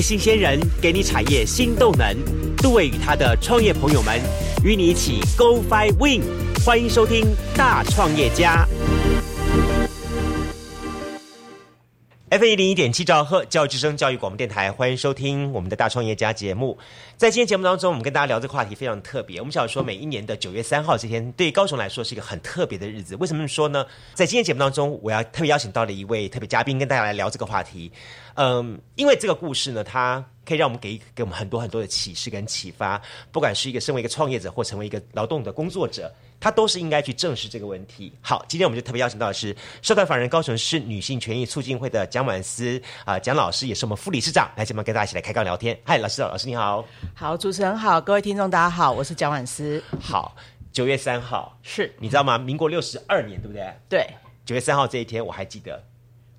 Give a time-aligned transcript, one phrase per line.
[0.00, 2.16] 新鲜人给你产业新动能。
[2.56, 4.20] 杜伟与他的创业朋友们
[4.64, 6.22] 与你一起 Go Fly Win，
[6.64, 7.24] 欢迎收听
[7.56, 8.66] 大创业家。
[12.30, 16.76] F 一零一点七兆赫教育之声教育广播电台，欢迎收听我们的大创业家节目。
[17.16, 19.38] 在今天节目当中，我们跟大家聊这个话题非常特别。
[19.40, 23.16] 我们想说，每一年的九月三号这天，对高雄来说是一个很特别的日子。
[23.16, 23.86] 为什么说呢？
[24.12, 27.90] 在今天节目当中，我要特别邀请到了一位特别嘉宾，跟大家来聊这个话题。
[28.40, 33.02] 嗯，因为这个故事呢，它可以让我们给给我们很多很多的启示跟启发。
[33.32, 36.12] 不管是一个身为一个创业者，或成为一个劳动的工作者。
[36.40, 38.12] 他都是应该去正视这个问题。
[38.20, 45.76] 好，今天我们就特别邀请到的是社团法人高雄市女性权益促进会的蒋婉思啊，蒋老师也是我们副理事长，来这边跟大家一起来开杠聊天。
[45.84, 46.84] 嗨，老师，老师你好。
[47.12, 49.82] 好，主持人好，各位听众大家好，我是蒋婉思。
[50.00, 50.36] 好，
[50.70, 52.38] 九月三号是你知道吗？
[52.38, 53.74] 民国六十二年，对不对？
[53.88, 54.06] 对，
[54.44, 55.82] 九月三号这一天我还记得。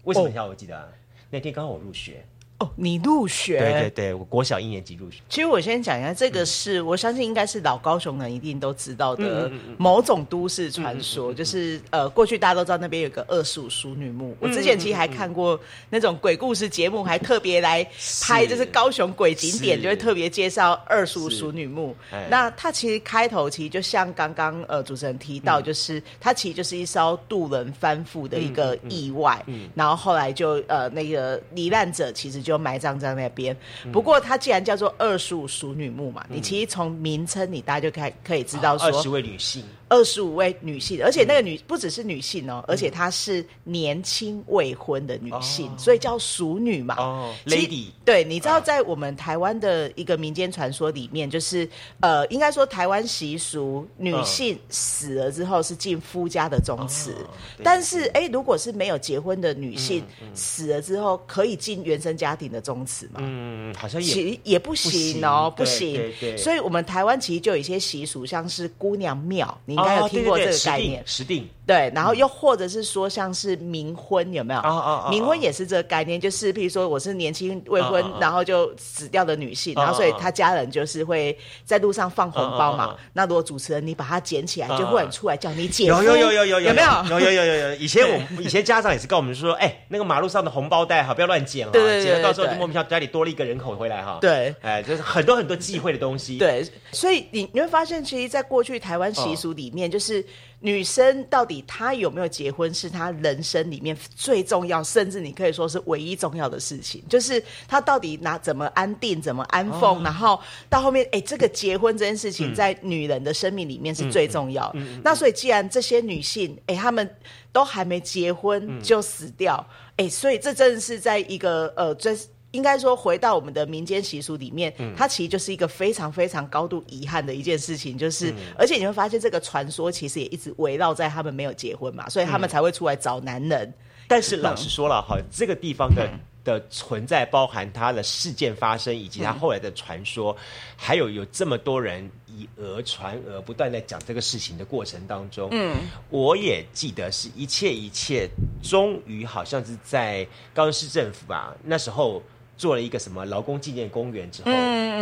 [0.06, 0.94] 为什么要我记得？
[1.32, 2.26] 那天刚好我入学。
[2.60, 3.58] 哦，你入学？
[3.58, 5.22] 对对对，我国小一年级入学。
[5.30, 14.36] 其实我先讲一下，这个是我相信应该是老高雄人一定都知道的某种都市传说，就是呃，过去大家都知道那边有个二十五淑女墓。
[14.42, 15.58] 我之前其实还看过
[15.90, 17.82] 那种鬼故事节目，还特别来
[18.24, 21.96] 拍，就是高雄鬼景点，就会特别介绍二十五淑女墓。
[22.30, 29.42] 那它其实开头其实就像刚刚呃主持人提到，就是它其实就是一艘渡轮翻覆的一个意外，
[29.74, 32.49] 然后后来就呃那个罹难者其实就。
[32.50, 33.56] 就埋葬在那边。
[33.92, 39.64] 不过它既然叫做二十五熟女墓嘛，你其实从名称你大家就可以可以知道说，二十位女性。
[39.90, 46.96] 二十五位女性，而且那个女不只是女性哦，而且她是年轻未婚的女性，所以叫熟女嘛。
[47.00, 47.88] 哦，lady。
[48.06, 51.68] 对，你知道在我们台湾的一个民间传说里面，就是
[52.02, 57.16] 呃，应该说台湾习俗，女性死了之后是进夫家的宗祠，
[57.64, 60.04] 但是哎，如果是没有结婚的女性
[60.36, 63.16] 死了之后，可以进原生家庭的宗祠嘛？
[63.18, 66.00] 嗯，好像也也不行哦，不行。
[66.38, 69.79] 所以我们台湾其实就有一些习俗，像是姑娘庙，你。
[69.80, 74.60] 应该有听过这个概念，实定对，然后又或者是说像是冥婚有没有？
[74.60, 82.96] 冥婚也是这个概念，就是譬如说我是年轻未婚，然后就死掉的女性，然后所以她家人就是会在路上放红包嘛。
[83.14, 85.86] 那如果主持人你把它捡起来，就会出来叫你捡。
[85.86, 87.20] 有有有有有有没有？
[87.20, 87.76] 有有有有有。
[87.76, 94.18] 以前我以前家长也是跟我们说，哎，那个马路上的红包袋哈，不要乱捡了，捡了到时候就莫名其妙家里多了一个人口回来哈。
[94.20, 96.40] 对，哎，就是很多很多忌讳的东西。
[96.40, 99.69] 对，所以你你会发现，其实，在过去台湾习俗里。
[99.70, 100.26] 里面就是
[100.62, 107.04] 女生到底她有没有结婚，是她人生里面最重要，甚至你可以说是唯一重要的事情。
[107.08, 114.76] 就是她到底拿怎么安定，怎么安奉，然后到后面，哎，这个结婚这件事情在女人的生命里面是最重要。
[115.04, 117.08] 那所以既然这些女性，哎，她们
[117.52, 119.64] 都还没结婚就死掉，
[119.98, 122.18] 哎，所以这真的是在一个呃，最。
[122.52, 127.96] 应该说，回到我们的民间习俗里面，它其实就是一个非常非常高度遗憾的一件事情。
[127.96, 133.72] 就是，而且你会发现，这个传说其实也一直围绕在他们没有结婚嘛，所以他们才会出来找男人。
[134.08, 136.10] 但是老实说了哈，这个地方的
[136.44, 140.36] 的存在，包含它的事件发生，以及它后来的传说，
[140.76, 145.78] 还有有这么多人以讹传讹，不断在讲这个事情的过程当中，嗯，
[146.10, 148.28] 我也记得是一切一切，
[148.64, 152.24] 终于好像是在高雄市政府吧，那时候。
[152.60, 154.52] 做了一个什么劳工纪念公园之后，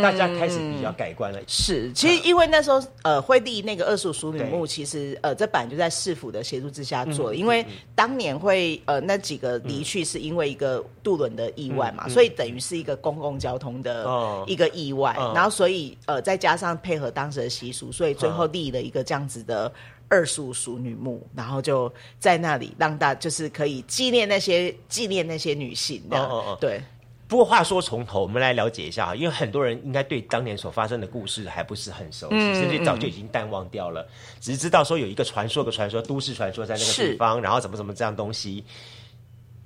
[0.00, 1.40] 大家开始比较改观了。
[1.48, 7.34] 是，其实因为那时候呃，会立那个二十五淑女墓，其实呃，这版就在市府的协助之下做。
[7.34, 14.06] 因为当年会呃那几个离去是因为一个渡轮的意外嘛，所以等于是一个公共交通的
[14.46, 15.12] 一个意外。
[15.34, 19.72] 然后所以呃再加上配合当时的习俗，所以最后立了一个这样子的
[20.08, 26.00] 二十五淑女墓，然后就在那里让大就是可以纪念那些纪念那些女性。
[26.10, 26.80] 哦哦哦，对。
[27.28, 34.08] 不过话说从头，我们来了解一下因为很多人应该对当年所发生的故事还不是很熟悉，甚至早就已经淡忘掉了，
[34.40, 38.64] 只是知道说有一个传说的传说，都市传说在那个地方，然后怎么怎么这样东西。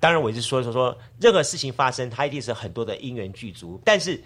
[0.00, 3.81] 当然，我一直说说说，任何事情发生，它一定是很多的因缘具足。
[3.85, 4.20] 但是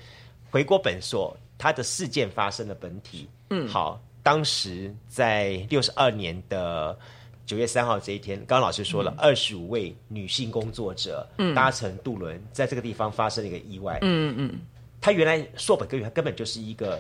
[0.51, 6.99] 回国本所，它的事件发生的本体，嗯，好，当时在六十二年的。
[7.47, 13.99] 九月三号这一天，刚刚老师说了，二十五位女性工作者搭乘渡轮，在这个地方发生了一个意外。
[14.03, 14.61] 嗯嗯，
[15.01, 16.99] 他原来硕本根源，他根本就是一个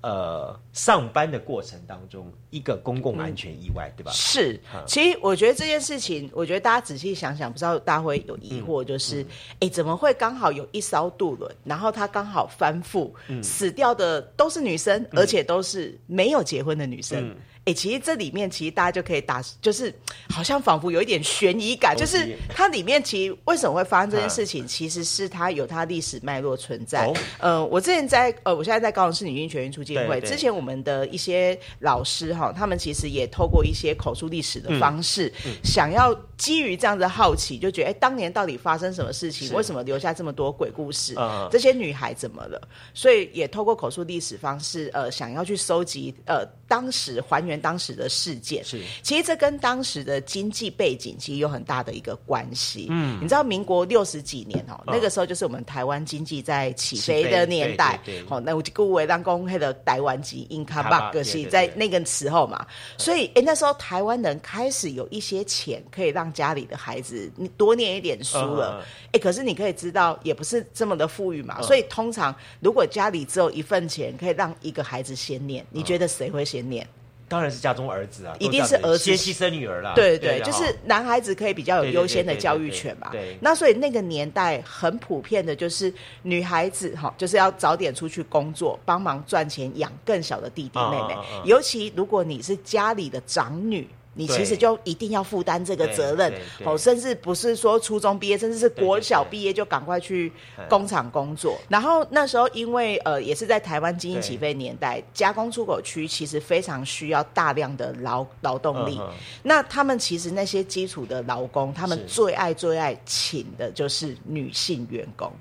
[0.00, 4.10] 呃上班的过程当中一个公共安全意外，对吧？
[4.12, 9.22] 是，其实我觉得这件事情，我觉得大家仔细想想，不知道大家会有疑惑，就是，
[9.60, 13.10] 哎，怎么会刚好有一艘渡轮，然后它刚好翻覆，
[13.42, 17.36] 死掉的都是女生，而且都是没有结婚的女生。
[17.66, 19.94] 哎，其实这里面其实大家就可以打，就是
[20.30, 27.12] 好像仿佛有一点悬疑感，就是它里面其实为什么会发生这件事情，其实是它有它历史脉络存在。
[27.38, 35.30] 呃，我之前在呃，我现在在高雄市女性学院促进会，之前我们的一些老师哈，他们其实也透过一些口述历史的方式，
[35.62, 39.54] 想要基于这样的好奇，就觉得哎，当年到底发生什么事情？
[39.54, 41.14] 为什么留下这么多鬼故事？
[41.52, 42.60] 这些女孩怎么了？
[42.94, 47.60] 所以也透过口述历史方式，呃，想要去收集呃当时还原。
[47.60, 52.86] 当时的事件是，其实这跟当时的经济背景其实有很大的一个关系。
[52.88, 58.00] 嗯，你知道民国六十几年哦，那个时候就是我们台湾经济在起飞的年代。
[58.02, 62.66] 对好，那我就各位当公开的台湾籍 income bug 是在那个时候嘛，
[62.96, 68.84] 所以哎那时候台湾人开始有一些钱可以让家里的孩子你多念一点书了。
[69.12, 76.86] 哎，可是你可以知道也不是这么的富裕嘛，所以通常如果家里只有一份钱可以让一个孩子先念，你觉得谁会先念？
[77.28, 79.92] 当然是家中儿子啊，一定是儿子先牺牲女儿啦。
[79.94, 83.08] 对对对，就是男孩子可以比较有优先的教育权嘛。
[83.12, 91.16] 对，那所以那个年代很普遍的就是女孩子哈，就是要早点出去工作，帮忙赚钱养更小的弟弟妹妹。
[91.44, 93.88] 尤其如果你是家里的长女。
[94.14, 96.32] 你其实就一定要负担这个责任，
[96.64, 100.32] 哦，甚至不是说初中毕业，甚至是国小毕业就赶快去
[100.68, 101.56] 工厂工作。
[101.68, 109.00] 然后那时候，因为呃，也是在台湾经济起飞年代，加工出口区其实非常需要大量的劳劳动力。
[109.44, 115.32] 那他们其实那些基础的劳工，他们最爱最爱请的就是女性员工。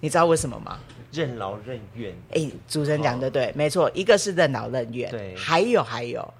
[0.00, 0.78] 你知道为什么吗？
[1.12, 2.14] 任劳任怨。
[2.32, 6.34] 哎，主持人讲的对，没错，一个是任劳任怨，对，还有还有。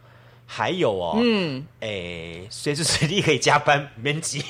[0.55, 4.45] 还有哦，嗯，哎，随时随地可以加班，免急。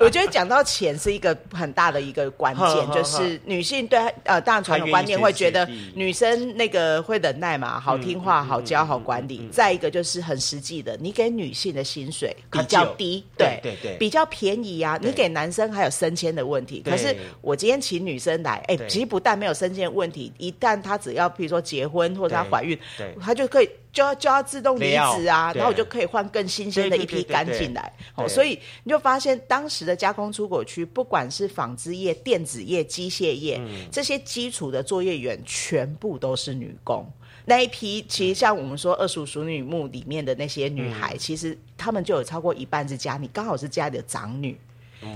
[0.00, 5.64] 我觉得讲到钱是一个很大的一个关键， 就是女性对呃，当然传统观念会觉得
[5.94, 9.48] 女生那个会忍耐嘛，好听话，好教，好管理。
[9.52, 14.98] 再一个就是很实际的，你给女性的薪水比较低，对对对，比较便宜啊。
[15.00, 22.76] 你给男生还有升迁的问题，可是我今天请女生来，哎，其实不但没有升迁问题，一旦她只要比如说结婚或者她怀孕，
[23.20, 23.70] 她就可以。
[23.92, 27.92] 就要就要自动离职啊，然后我就可以换更新鲜的一批干进来。
[28.14, 37.10] 哦，所以你就发现当时的加工出口区，不管是纺织业、电子业、机械业这些基础的作业员，全部都是女工。
[37.44, 44.58] 那一批其实像我们说二叔熟女墓里面的那些女孩，其实她们就有超过一半是家里刚好是家里的长女。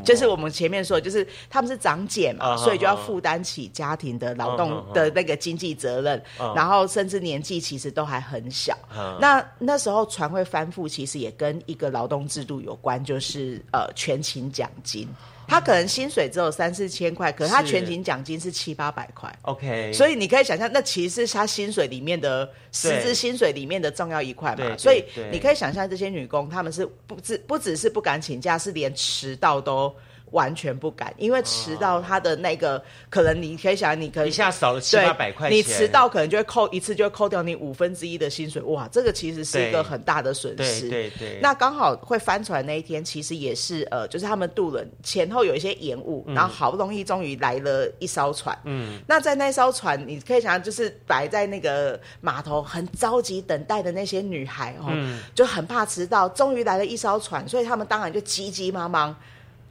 [0.05, 6.23] 就是我们前面说，就是他们是长姐嘛，所以就要负担起家庭的劳动的那个经济责任，
[6.55, 8.77] 然后甚至年纪其实都还很小。
[9.21, 15.09] 那那时候船会翻覆，其实也跟一个劳动制度有关，就是呃全勤奖金。
[15.47, 19.33] 他可能薪水只有三四千块，可是他全勤奖金是七八百块。
[19.43, 24.77] OK，所以你可以想象，那其实是他薪水里面的实质薪水里面的重要一块嘛。
[24.77, 29.95] 所以你可以想象，这些女工他们是不只不只是不敢请假，是连迟到都。
[30.33, 38.61] 完全不敢，因为迟到他的那个可能你可以想，你可以一下少了七八百块钱，你迟到可能就会扣一次，就会扣掉你五分之一的薪水。
[38.63, 40.89] 哇，这个其实是一个很大的损失。
[40.89, 41.39] 对对。
[41.41, 48.57] 那刚好会翻船那一天，其实也是呃，就是他们渡轮前后有一些延误，然后好不容易终于来了一艘船。
[48.65, 49.01] 嗯。
[49.07, 54.91] 那在那艘船，你可以想象，就是摆在那个码头很着急等待的那些女孩哦，
[55.35, 56.29] 就很怕迟到。
[56.31, 59.15] 终于来了一艘船，所以他们当然就急急忙忙。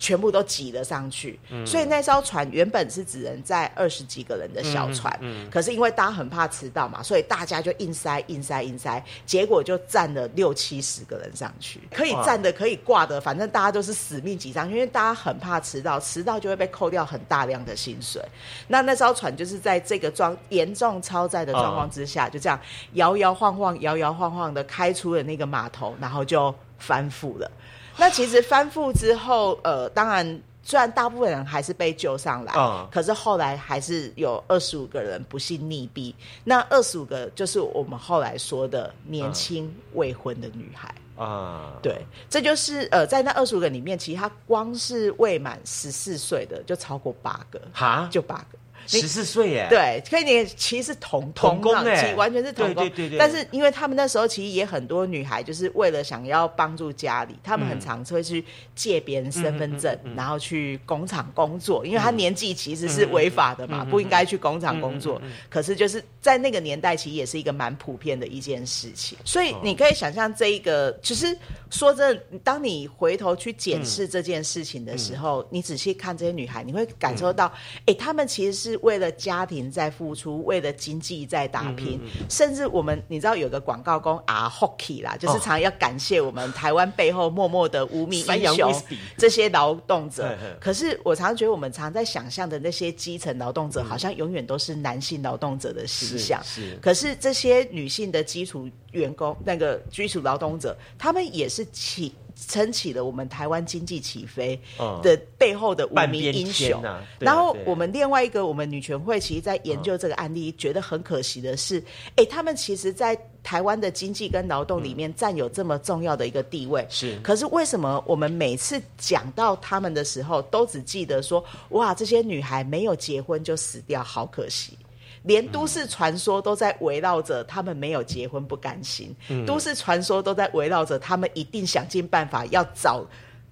[0.02, 5.16] 全部都挤了上去，所以那艘船原本是只能载二十几个人的小船，
[5.52, 18.20] 可是因为大家很怕迟到嘛，所以大家就硬塞、硬塞、硬塞，结果就站了六七十个人上去，可以站的、可以挂的，反正大家都是死命挤上，因为大家很怕迟到，迟到就会被扣掉很大量的薪水。
[18.68, 22.60] 那那艘船就是在这个状严重超载的状况之下，就这样
[22.94, 27.52] 摇摇晃晃、摇摇晃晃的开出了那个码头，然后就翻覆了。
[27.98, 36.14] 那其实翻覆之后，呃，当然，虽然大部分人还是被救上来，嗯，可是后来还是有二十五个人不幸溺毙。
[36.44, 48.58] 那二十五个就是我们后来说的年轻未婚的女孩啊，对，这就是呃，在那二十五个里面，其实他光是未满十四岁的就超过八个，哈，就八个。
[49.00, 53.18] 十四岁耶，对，可以你其实是同同工哎，完全是同工，对对对。
[53.18, 58.44] 但是因为他们那时候其实也很多女孩，就是为了想要帮助家里，他们很常会去
[58.76, 65.22] 借别人身份证，然后去工厂工作，因为他年纪其实是违法的嘛，不应该去工厂工作。
[65.50, 69.18] 可是就是在那个年代，其实也是一个蛮普遍的一件事情。
[69.24, 71.38] 所以你可以想象这一个，其实
[71.70, 77.52] 说真的，当你回头去检视这件事情的时候，你仔细看这些女孩，你会感受到，
[77.86, 78.81] 哎，她们其实是。
[78.82, 85.42] 是为了家庭在付出，为了经济在打拼，嗯甚至我们你知道有个广告工啊 hockey 啦，就是哦。
[85.42, 88.74] 常要感谢我们台湾背后默默的无名英雄
[89.18, 90.24] 这些劳动者。
[90.24, 90.58] 嘿嘿。
[90.60, 96.42] 可是我常觉得我们常在想象的那些基层劳动者，好像永远都是男性劳动者的形象。
[96.44, 96.76] 是是。
[96.82, 102.14] 可是这些女性的基础员工，那个基础劳动者，他们也是起
[102.48, 106.82] 撑起了我们台湾经济起飞嗯的背后的无半边名英雄。
[107.20, 111.84] 然后我们另外一个，我们女权会其实在研究这个案例，觉得很可惜的是，
[112.16, 116.86] 哎，他们其实，在台湾的经济跟劳动里面占有这么重要的一个地位。
[116.90, 124.78] 是可是为什么我们每次讲到他们的时候，都只记得说，哇，这些女孩没有结婚就死掉，好可惜。
[125.24, 133.06] 连都市传说都在围绕着他们没有结婚不甘心，嗯都市传说都在围绕着他们一定想尽办法要找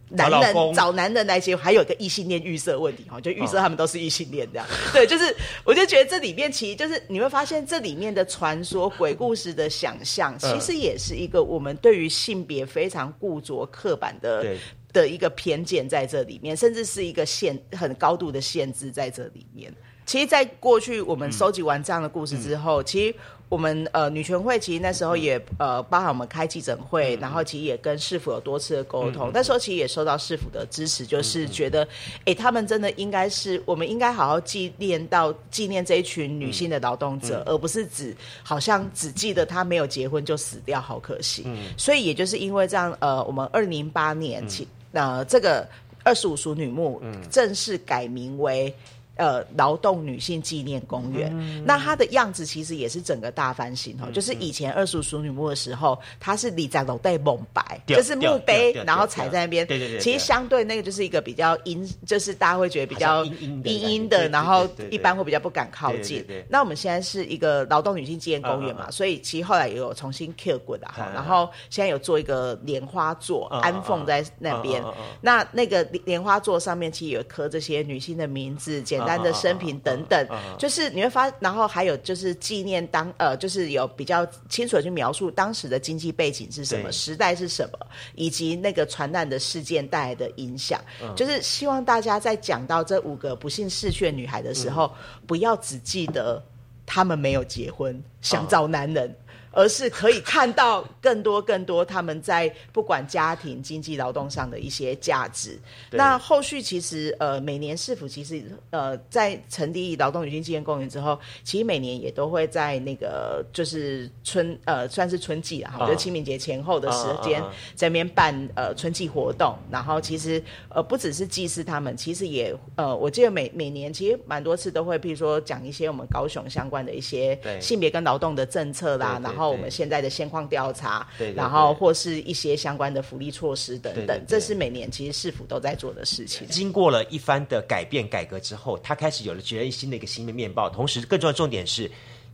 [0.10, 4.66] 男人找找男人来结婚，还有一个异性恋预设问题哈，就预设他们都是异性恋这样。
[4.92, 14.58] 对，就是我就觉得这里面其实就是你会发现这里面的传说、鬼故事的想象，嗯其实也是一个我们对于性别非常固着、刻板的对
[14.92, 19.72] 的一个偏见在这里面，甚至是一个限很高度的限制在这里面。
[20.10, 23.16] 其实，在过去我们收集完这样的故事之后，其实
[23.48, 29.30] 我们呃女权会其实那时候也呃包含我们开记者会，然后其实也跟市府有多次的沟通。
[29.32, 31.88] 那时候其实也收到市府的支持，就是觉得，
[32.26, 41.46] 哎、他们真的应该是我们应该好好纪念到纪念这一群女性的劳动者，而不是只好像只记得她没有结婚就死掉，好可惜。
[41.78, 45.70] 所以也就是因为这样，呃，我们二零零八年起，呃，这个
[46.04, 47.00] 二十五淑女墓
[47.30, 48.74] 正式改名为。
[49.20, 51.62] 呃，劳动女性纪念公园，嗯。
[51.66, 54.10] 那它的样子其实也是整个大翻新哦。
[54.14, 59.68] 就是以前二十五淑女墓的时候，它是立在楼带蒙白，就是墓碑然后踩在那边。
[59.68, 60.02] 对对对对。
[60.02, 66.26] 其实相对那个就是一个比较阴，就是大家会觉得比较阴阴的然后一般会比较不敢靠近。
[66.48, 74.82] 那我们现在是一个劳动女性纪念公园嘛，所以其实后来也有重新 Q 过的哈然后现在有做一个莲花座，安凤在那边。
[75.20, 80.28] 那那个莲花座上面其实有刻这些女性的名字、简单的生平等等，
[80.60, 87.80] 就是你会发，然后还有就是纪念当呃，就是有比较清楚的去描述当时的经济背景是什么，时代是什么，
[88.14, 90.80] 以及那个传染的事件带来的影响。
[91.16, 94.94] 就是希望大家在讲到这五个不幸逝去的女孩的时候，
[95.26, 96.40] 不要只记得
[96.86, 99.12] 她们没有结婚，想找男人。
[99.52, 105.60] 而是可以看到更多更多他们在不管家庭、经济、劳动上的一些价值。
[105.92, 117.42] 那后续其实呃，每年市府其实呃，在成立劳动女性纪念公园之后，其实每年也都会在那个就是春呃，算是春季啊，啊就清明节前后的时间
[117.76, 119.56] 在那边办呃春季活动。
[119.72, 136.48] 然后其实呃，不只是祭祀他们，其实也呃，我记得每每年其实蛮多次都会，譬如说讲一些我们高雄相关的一些对性别跟劳动的政策啦，然后我们对现在的现况调查，对对然后或是一些相关的福利措施等等，这是每年其实市府都在做的事情。
[136.48, 141.90] 经过了一番的改变改革之后，他开始有了决然新的一个新的面貌，同时更重要的重点是，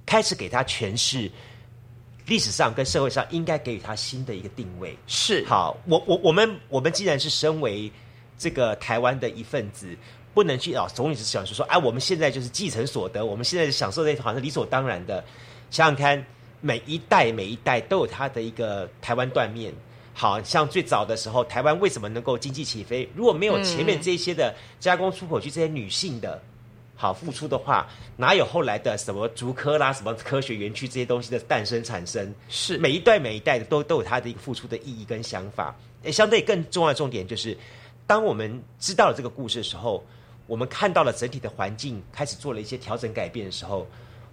[0.06, 1.30] 开始给他诠释
[2.26, 4.98] 历史上跟社会上应该给予他新的一个定位。
[5.06, 7.92] 是好，我我我们我们既然是身为
[8.38, 9.96] 这个台湾的一份子，
[10.34, 15.24] 不能去啊，总理是想说说，哎、我们现在就是继承所得，我们现在享受这好像理所当然的。
[15.72, 16.26] 想想看，
[16.66, 19.72] 每一代每一代都有它的一个台湾断面。
[20.18, 23.08] 好像最早的时候，台湾为什么能够经济起飞？
[23.14, 26.42] 如果没有前面这些的加工出口区这些女性的。
[26.98, 32.34] 好付出的话，哪有后来的什么竹科啦、什么科学园区这些东西的诞生产生？
[32.48, 35.76] 是每一代每一代的都都有它的一个付出的意义跟想法。
[36.04, 37.56] 诶，相对更重要的重点就是，
[38.08, 40.02] 当我们知道了这个故事的时候，
[40.48, 43.86] 我们看到了整体的环境开始做了一些调整改变的时候，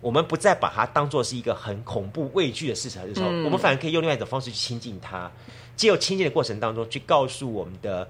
[0.03, 5.31] 我们不再把它当做是一个很恐怖畏惧的事情的时候，我们反而可以用另外一种方式去亲近它，
[5.77, 8.07] 借由亲近的过程当中去告诉我们的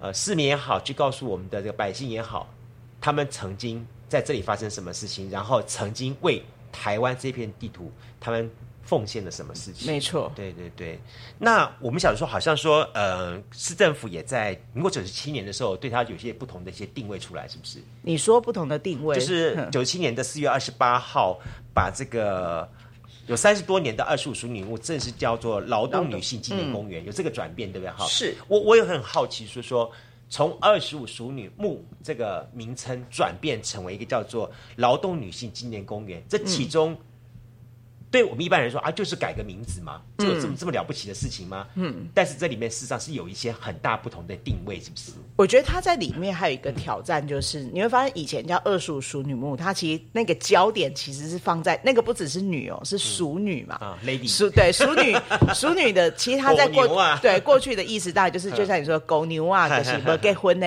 [0.00, 2.52] 呃市民也好，去告诉我们的这个百姓也好，
[3.00, 6.42] 他们曾经在这里发生什么事情，然后曾经为
[6.72, 8.50] 台湾这片地图，他们
[8.88, 9.86] 奉献了什么事情。
[9.86, 10.98] 没错，对对对，
[11.38, 17.80] 那我们想说，好像说，呃，市政府也在民国九十七年的时候，对它有些不同的一些定位出来，是不是？
[18.00, 21.38] 你说不同的定位，就是九七年的四月二十八号，
[21.74, 22.66] 把这个
[23.26, 27.92] 有三十多年的二十五淑女墓正式叫做劳动女性纪念公园，有这个转变，对不对？
[27.92, 28.34] 哈，是。
[28.48, 29.90] 我我也很好奇，说说
[30.30, 36.96] 从二十五淑女墓这个名称转变成为一个叫做劳动女性纪念公园，这其中
[38.10, 41.66] 对我们一般人说啊，就是改个名字嘛，就有这么这么了不起的事情吗？
[41.74, 45.12] 嗯，但是这里面事实上是有一些很大不同的定位，是不是？
[45.36, 53.76] 我觉得他在里面还有一个挑战，就是你会发现以前叫二叔淑女墓，它其实那个焦点其实是放在那个不只是女哦，是淑女嘛。
[53.76, 54.28] 啊，lady。
[54.28, 55.14] 淑对淑女
[55.54, 56.88] 淑女的，其实她在过
[57.22, 60.66] 对过去的意思大概就是就像你说狗牛啊，就是不 结婚呢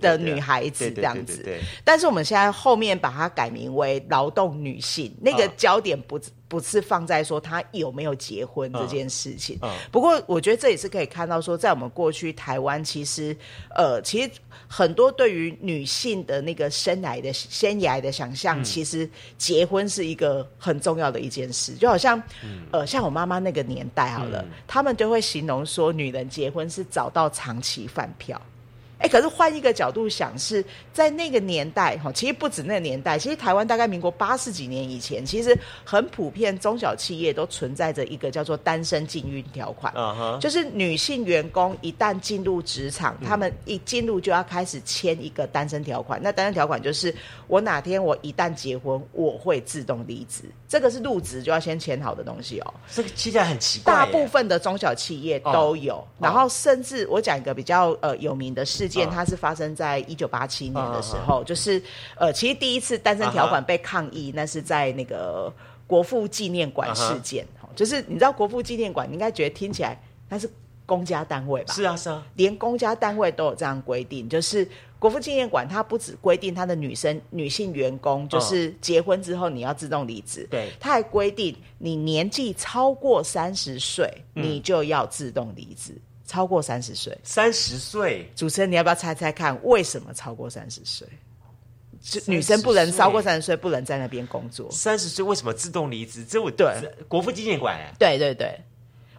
[0.00, 1.44] 的女孩子这样子。
[1.84, 5.52] 但是我们现在后面把它改名为劳动女性，那个啊。
[5.56, 6.18] 焦点不
[6.48, 9.58] 不是放在说他有没有结婚这件事情。
[9.62, 13.36] 嗯不过我觉得这也是可以看到说，在我们过去台湾，其实
[13.76, 14.30] 呃，其实
[14.66, 21.74] 很多对于女性的那个生来的生涯的想嗯象，其实结婚是一个很重要的一件事。
[21.74, 28.40] 就好像、嗯呃，像我妈妈那个年代好了，他们就会形容说，女人结婚是找到长期饭票。
[28.98, 39.94] 哎，可是换一个角度想，是在那个年代哈，其实不止那个年代，其实台湾大概民国八十几年以前，其实很普遍，中小企业都存在着一个叫做单身禁运条款。
[40.40, 46.20] 就是女性员工一旦进入职场，他们一进入就要开始签一个单身条款。
[46.20, 47.14] 那单身条款就是，
[47.46, 50.42] 我哪天我一旦结婚，我会自动离职。
[50.68, 52.74] 这个是入职就要先签好的东西哦。
[52.92, 53.92] 这个听起来很奇怪。
[53.92, 61.80] 大部分的中小企业都有，然后甚至我讲一个比较呃有名的事件，哦它是发生在一九八七年的时候，就是
[62.16, 65.52] 呃，其实第一次单身条款被抗议，那是在那个
[65.86, 70.50] 国父纪念馆事件，哦就是你知道国父纪念馆，你应该觉得听起来那是
[70.86, 71.74] 公家单位吧？
[71.74, 74.66] 是啊是啊，连公家单位都有这样规定，就是
[74.98, 80.70] 国父纪念馆，它不只规定他的女生女性员工，就是结婚之后你要自动离职，对。
[80.80, 85.94] 它还规定你年纪超过三十岁，你就要自动离职。
[86.28, 91.08] 超过三十岁，三十岁主持人你要不要猜猜看，为什么超过三十岁？
[92.02, 94.70] 就女生不能超过三十岁，不能在那边工作。
[94.70, 96.22] 三十岁为什么自动离职？
[96.22, 98.60] 这我对这国父纪念馆哎，对对对，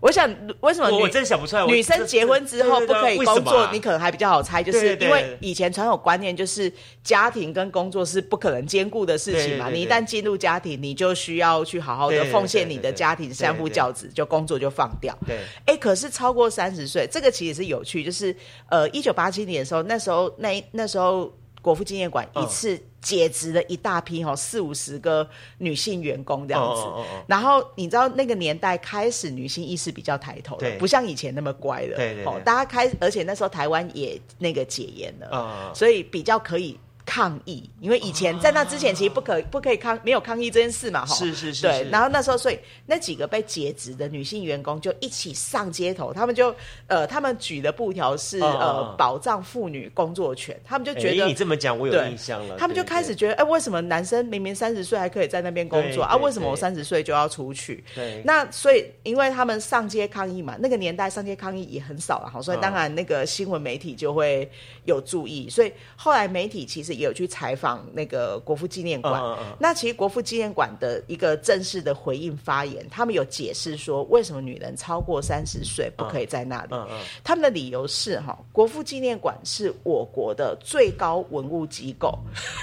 [0.01, 0.29] 我想
[0.61, 1.65] 为什么女我我真想不出来。
[1.65, 6.71] 女生这结婚之后不可以工作你可能还比较好猜，就是因为以前传统观念就是
[7.03, 9.69] 家庭跟工作是不可能兼顾的事情嘛。
[9.69, 15.17] 你一旦进入家庭，你就需要去好好的奉献你的家庭，对相夫教子，就工作就放掉。
[15.25, 18.35] 对哎，可是超过三十岁，这个其实是有趣，就是
[18.69, 21.31] 呃，一九八七年的时候，那时候那那时候
[21.61, 26.83] 国父纪念馆一嗯次解职了一大批哦、四五十个女性员工这样子。
[27.27, 31.95] 然后你知道那个年代开始女性意识比较抬头了对，不像以前那么乖了。
[31.95, 36.79] 对对对哦，大家开，而且那时候台湾也那个解严了，嗯所以比较可以。
[37.09, 41.15] 抗议，因为以前在那之前其实不可不可以抗，没有抗议这件事嘛，哈。
[41.15, 41.89] 是是是对。
[41.89, 46.53] 然后那时候，所以那几个被解职的女性员工就一起上街头，他们就
[46.85, 52.55] 呃，他们举的布条是呃嗯保障妇女工作权，他们就觉得哎你这么讲，我有印象了。
[52.59, 56.15] 他们就开始觉得，哎、为什么男生明明三十岁还可以在那边工作啊？
[56.17, 57.83] 为什么我对三十岁就要出去？
[57.95, 64.47] 对那所以因为他们上街抗议嘛，那个年代上街抗议也很少了，哈，所以嗯当然那个新闻媒体就会
[64.85, 69.21] 有注意，所以后来媒体其实也有去采访那个国父纪念馆。
[69.21, 76.75] 嗯嗯嗯那其实国父纪念馆的一个正式的回应发言，他们有解释说，为什么女人超过三十岁不可以在那里。
[77.23, 82.19] 他们的理由是哈，国父纪念馆是我国的最高文物机构，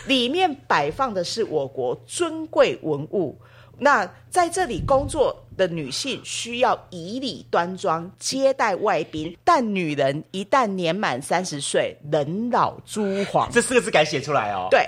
[0.06, 3.36] 里面摆放的是我国尊贵文物。
[3.78, 13.50] 那在这里工作的女性需要以礼端庄接待外宾，但女人一旦年满三十岁，人老珠黄。
[13.50, 14.68] 这四个字敢写出来哦。
[14.70, 14.86] 对，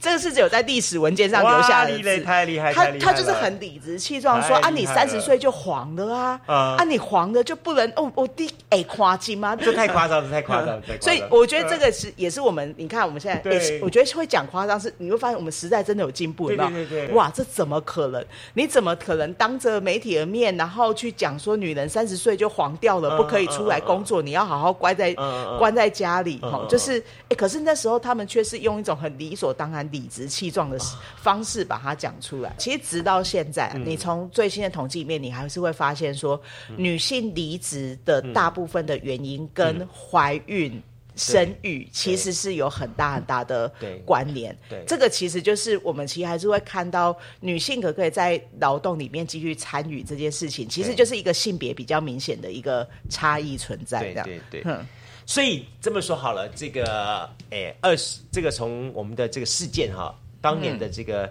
[0.00, 9.54] 这个是只有在历史文件上留下来的字，太厉害他他就是很理直气壮说啊，你三十岁就黄了啊，嗯啊，你黄了就不能哦，我第哎夸金吗？
[9.56, 10.82] 这太夸张了， 太夸张了。
[11.00, 18.24] 所以我觉得这个是也是我们，你看我们现在，对我觉得会讲夸张是，你会发现我们时代真的有进步，对对对对哇，这怎么可能？
[18.54, 25.14] 你怎么可能当着媒体的面，然后去讲说女人三十岁就黄掉了，嗯不可以出来工作，你要好好关在
[25.58, 26.38] 关在家里？
[26.38, 30.78] 哈，就是哎，可是那时候他们却是用一种很理所当然、理直气壮的
[31.16, 32.54] 方式把它讲出来。
[32.58, 36.40] 其实直到现在，嗯你从最新的统计里面，你还是会发现说，
[36.76, 40.80] 女性离职的嗯大部分的原因跟怀孕。
[41.18, 44.56] 生育其实是有很大很大的对关联。
[44.70, 54.00] 对这个其实就是我们其实还是会看到女性可不可以在劳动里面继续参与这件事情，其实就是一个性别比较明显的一个差异存在。
[54.00, 54.86] 对这样对对哼
[55.26, 61.30] 所以这么说好了，这个诶二十这个从我们的这个事件哈，当年的这个、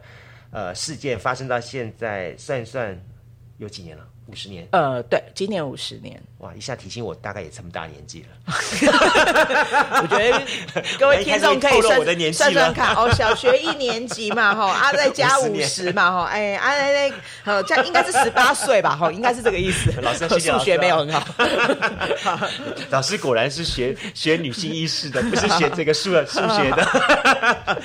[0.51, 2.95] 呃事件发生到现在，算一算
[3.57, 4.07] 有几年了？
[4.27, 4.67] 五十年。
[4.71, 6.21] 呃，对，今年五十年。
[6.39, 8.27] 哇，一下提醒我，大概也这么大年纪了。
[10.03, 10.39] 我觉得
[10.99, 17.11] 各位听众可以算算算看哦，小学一年级嘛，哈，啊再加五十嘛，哈，哎，啊那
[17.45, 19.91] 那，这样应该是十八岁吧，哈，应该是这个意思。
[20.01, 21.27] 老师 数学没有很好。
[22.91, 27.81] 老师果然是学学女性意识的，不是学这个数数学的。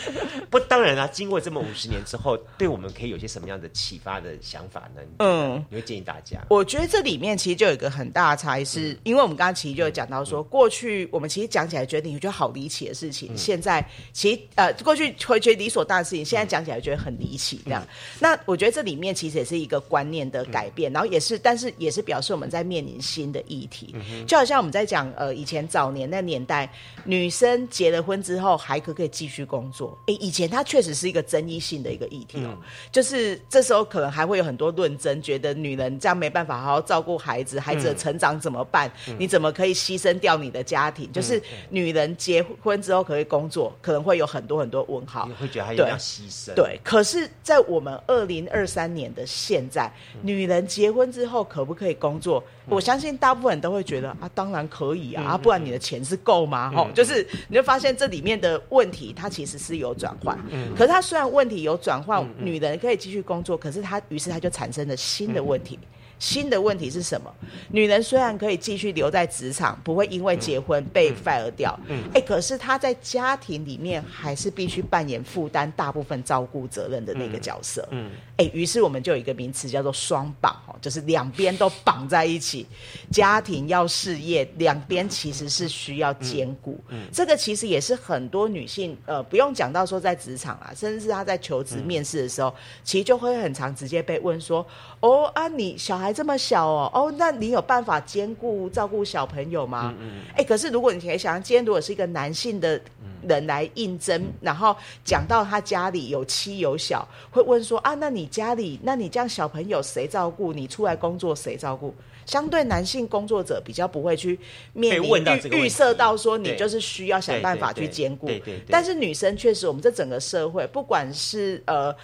[0.50, 5.00] 不，当然啦，经过这么五十年之后，对我们可以有些什么样的启发的想法呢？
[5.20, 6.38] 嗯，你会建议大家？
[6.48, 17.86] 我觉得这里面其实就有一个很大的差异，是因为我们刚刚其实就有讲到说，过去我们其实讲起来觉得你觉得好离奇的事情，现在其实呃过去会觉得理所当然的事情，现在讲起来觉得很离奇这样。
[18.18, 23.94] 那我觉得这里面其实也是一个观念的改变，然后也是，但是也是表示我们在面临新的议题，
[24.26, 26.70] 就好像我们在讲呃以前早年那年代，
[27.04, 32.56] 女生结了婚之后还可不可以继续工作，哎，以前它确实是一个争议性的一个议题哦，
[32.90, 38.90] 就是这时候可能还会有很多论争，觉得女人这样没办法好好照顾孩子，孩子的成长怎么办？
[39.18, 41.10] 你怎么可以牺牲掉你的家庭？
[41.12, 41.40] 就是
[41.70, 46.54] 女人结婚之后可以工作，可能会有很多很多问号，你会觉得还有要牺牲。
[46.54, 49.92] 对，可是，在我们二零二三年的现在，
[50.22, 52.42] 女人结婚之后可不可以工作？
[52.68, 56.72] 我相信大部分人都会觉得啊，当然可以啊，不然你的钱是够吗？
[56.76, 60.38] 哦，就是你会发现这里面的问题，它其实是有转换。
[60.50, 65.78] 嗯，可是它虽然问题有转换，女人可以继续工作，可是它于是它就产生了新的问题。
[66.22, 67.34] 新的问题是什么？
[67.72, 82.68] 女人虽然可以继续留在职场，不会因为结婚被 fire 掉，嗯，哎，可是她在家庭里面还是必须扮演负担大部分照顾责任的那个角色，嗯，哎，于是我们就有一个名词叫做双绑，哦，就是两边都绑在一起，
[83.10, 92.54] 家庭要事业，两边其实是需要兼顾，嗯，这个其实也是很多女性，呃，不用讲到说在职场啊，甚至是她在求职面试的时候，
[92.84, 94.64] 其实就会很常直接被问说，
[95.00, 96.11] 哦啊，你小孩。
[96.12, 99.94] 这么小哦哦，那你有办法兼顾照顾小朋友吗？
[100.36, 102.80] 哎，可是如果你可以想，今天如果是一个男性的
[103.26, 110.52] 人来应征，然后讲到他家里有妻有小，会问说啊，那你家里，那你这样小朋友谁照顾？
[110.52, 111.94] 你出来工作谁照顾？
[112.26, 114.38] 相对男性工作者比较不会去
[114.72, 115.10] 面临
[115.50, 118.28] 预预设到说你就是需要想办法去兼顾。
[118.28, 118.62] 对对。
[118.68, 121.94] 但是女生确实，我们这整个社会，不管是呃。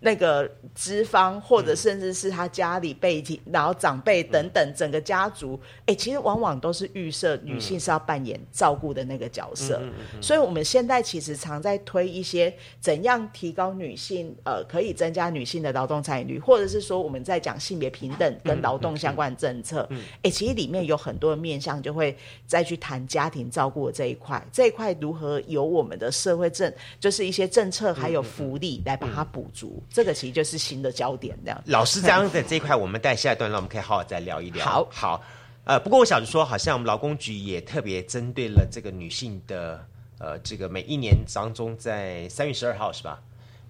[0.00, 9.82] 那个资方，或者甚至是他家里背景，然后长辈等等，整个家族，哎，其实往往都是预设女性是要扮演照顾的那个角色。
[10.20, 19.88] 所以，我们现在其实常在推一些怎样提高女性，呃，可以增加女性的劳动参与率，或者是说我们在讲性别平等跟劳动相关政策。
[20.22, 29.82] 哎，其实里面有很多的面向，就会再去谈家庭照顾的这一块，这一块如何由我们的社会政，就是一些政策还有福利来把它补足。
[29.90, 31.62] 这个其实就是新的焦点，这样。
[31.66, 34.64] 老师这样的这一块，我们待下一段，让我们可以好好再聊一聊。
[34.64, 35.22] 好，好，
[35.64, 39.84] 呃，不过我想说，好像我们劳工局也特别针对了这个女性的，
[40.18, 43.20] 呃，这个每一年当中，在三月十二号是吧？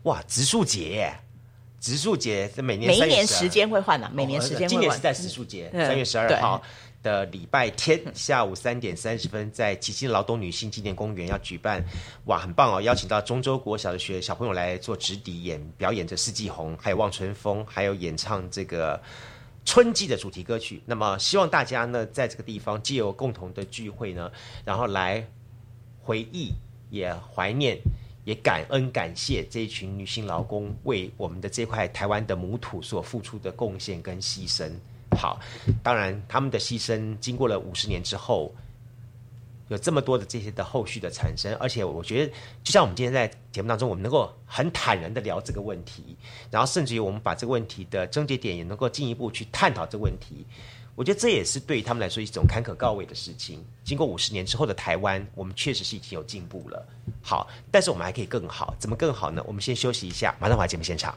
[0.03, 1.13] 哇，植树节，
[1.81, 6.63] 植树节每年每一年时间会换的，每年时间今年是在植树节，三月十二号。
[7.03, 11.85] 的礼拜天下午三点三十分，在吉星劳动女性纪念公园要举办，
[12.25, 12.83] 哇，很棒哦！
[12.83, 19.01] 邀请到中州国小的学小朋友来做直笛演表演着《四季红》，还有《望春风》，还有演唱这个
[19.65, 20.83] 春季的主题歌曲。
[20.85, 24.31] 那么，希望大家呢，在这个地方既有共同的聚会呢，
[24.65, 25.25] 然后来
[26.01, 26.53] 回忆、
[26.91, 27.79] 也怀念、
[28.25, 34.69] 也感恩、感谢这一群女性劳工为我们的这块台湾的母土所付出的贡献跟牺牲。
[35.17, 35.41] 好，
[35.83, 38.55] 当然他们的牺牲经过了五十年之后，
[39.69, 46.17] 有这么多的这些的后续的产生，而且我觉得，就像我们今天在节目当中，我们能够很坦然的聊这个问题，
[46.51, 50.47] 然后甚至于我们把这个问题的症结点也能够进一步去探讨这个问题，
[50.95, 53.65] 我觉得这也是对他们来说一种坎坷告慰的事情。
[53.85, 56.87] 经过五十年之后的台湾，我们确实是已经有进步了。
[57.23, 59.43] 好，但是我们还可以更好，怎么更好呢？
[59.47, 61.17] 我们先休息一下，马上回来节目现场。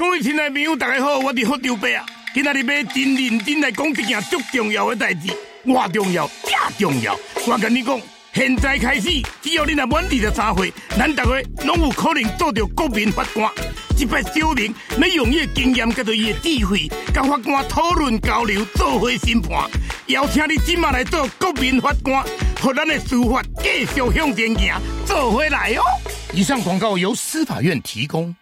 [0.00, 2.06] 各位亲爱朋友，大家好，我是福州伯啊！
[2.32, 5.28] 今仔日要真认真来讲一件足重要的代志，
[5.66, 7.14] 我重要，正重要！
[7.46, 8.00] 我跟你讲，
[8.32, 9.10] 现在开始，
[9.42, 11.30] 只要你若满二十三岁，咱大家
[11.66, 13.52] 拢有可能做到国民法官。
[13.98, 19.68] 一摆小明要用伊的经验，甲着伊的智慧，甲法官讨论交流，做回审判。
[20.06, 22.24] 邀请你今晚来做国民法官，
[22.58, 25.82] 和咱的司法继续向前行，做回来哦！
[26.32, 28.34] 以上广告由司法院提供。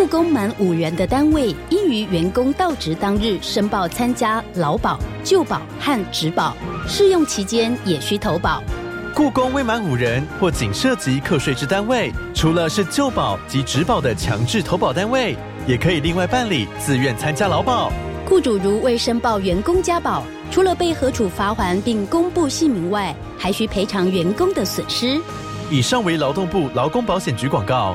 [0.00, 6.56] 雇工满五人的单位，应于员工到职当日申报参加劳保、旧保和职保，
[6.88, 8.62] 试用期间也需投保。
[9.14, 15.36] 雇工未满五人或仅涉及课税之单位，除了是旧保及职保的强制投保单位，
[15.66, 17.92] 也可以另外办理自愿参加劳保。
[18.26, 25.20] 雇主如未申报员工加保，除了被核处罚还并公布姓名外，还需赔偿员工的损失。
[25.70, 27.94] 以上为劳动部劳工保险局广告。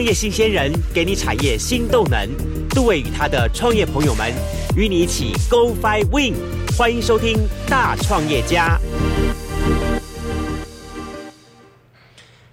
[0.00, 2.26] 创业新鲜人给你产业新动能，
[2.70, 4.32] 杜伟与他的创业朋友们
[4.74, 6.34] 与你一起 Go Fly Win，
[6.74, 7.36] 欢迎收听
[7.68, 8.80] 大创业家。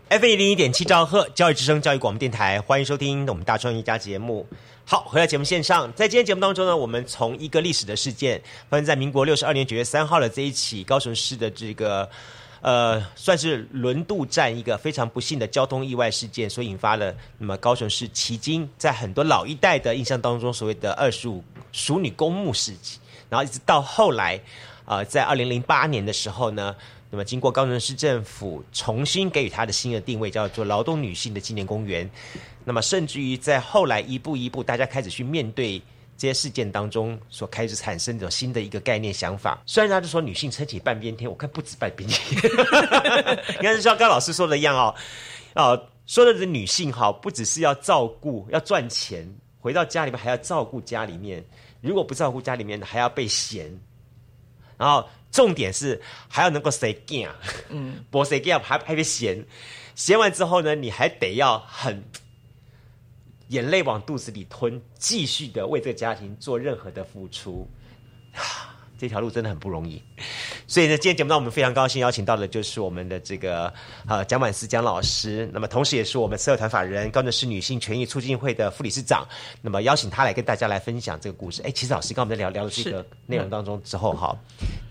[0.09, 4.45] F 一零一点七兆赫教育之声教育广播电台，欢迎收听我们大创业家节目。
[4.83, 12.09] 好，回到节目线上，在今天节目当中呢，我们从一个历史的事件，发生在民国六十二年九月三号的这一起高雄市的这个。
[12.61, 22.97] 呃，算是轮渡站一个非常不幸的交通意外事件，所引发了那么高雄市迄今在很多老一代的印象当中所谓的二十五熟女公墓事迹，
[23.29, 24.39] 然后一直到后来，
[24.85, 26.75] 啊，在二零零八年的时候呢，
[27.11, 32.09] 那么经过高雄市政府重新给予它的新的定位，叫做劳动女性的纪念公园，
[32.65, 35.81] 那么甚至于在后来一步一步，大家开始去面对。
[36.17, 42.41] 这些事件当中所开始产生的新的一个概念想法，虽然他就说女性撑起半边天，我看不止半边天，
[43.55, 44.95] 应该是像刚老师说的一样哦，
[45.53, 51.45] 哦，说的是女性哈，不只是要照顾要赚钱，回到家里面还要照顾家里面，
[51.81, 53.71] 如果不照顾家里面，还要被嫌，
[54.75, 57.29] 然后重点是还要能够 say again，
[57.69, 59.45] 嗯，不 say again 还还被嫌，
[59.93, 62.03] 嫌完之后呢，你还得要很。
[63.49, 67.67] 眼泪往肚子里吞，继续的为这个家庭做任何的付出，
[68.97, 70.01] 这条路真的很不容易。
[70.67, 73.73] 所以呢，今天节目呢，我们非常高兴邀请到的就是我们的这个
[74.07, 79.25] 呃蒋满思蒋老师，那么同时也是我们社团法人高雄市女性权益促进会的副理事长。
[79.61, 81.61] 那么邀请他来跟大家来分享这个故事。
[81.63, 84.37] 哎，其实老师刚我们在聊聊的这个内容当中之后哈，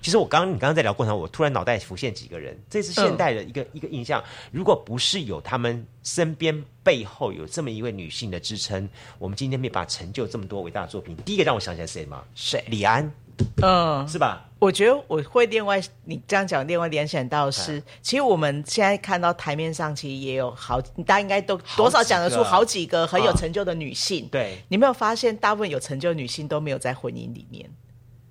[0.00, 4.24] 其实我刚刚你刚刚在聊过程，我突然脑袋浮现几个人，这是现代的一个一个印象。
[4.50, 11.14] 如果不是有他们身边背后有这么一位女性的支撑，我们今天没办法成就这么多伟大的作品。
[11.24, 12.24] 第一个让我想起来谁吗？
[12.34, 12.64] 谁？
[12.68, 13.25] 李安。
[13.62, 14.42] 嗯，是吧？
[14.58, 24.26] 我觉得我会另外，你这样讲，另外联想到是，其实我们现在看到台面上，其实也有好，大家应该都多少讲得出好几个很有成就的女性。
[24.32, 27.68] 对，你没有发现，大部分有成就的女性都没有在婚姻里面。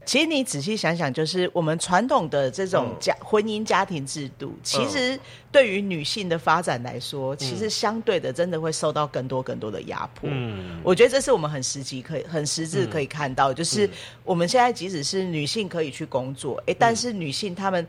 [0.05, 2.95] 其实你仔细想想，就是我们传统的这种嗯。
[2.99, 5.19] 家、婚姻家庭制度，其实
[5.51, 10.29] 对于女性的发展来说，其实相对的真的会受到更多更多的压迫。
[10.31, 10.79] 嗯。
[10.83, 13.89] 我觉得这是我们很实际可以、很实质可以看到，嗯就是
[14.23, 17.85] 我们现在即使是女性可以去工作，哎，但是女性她们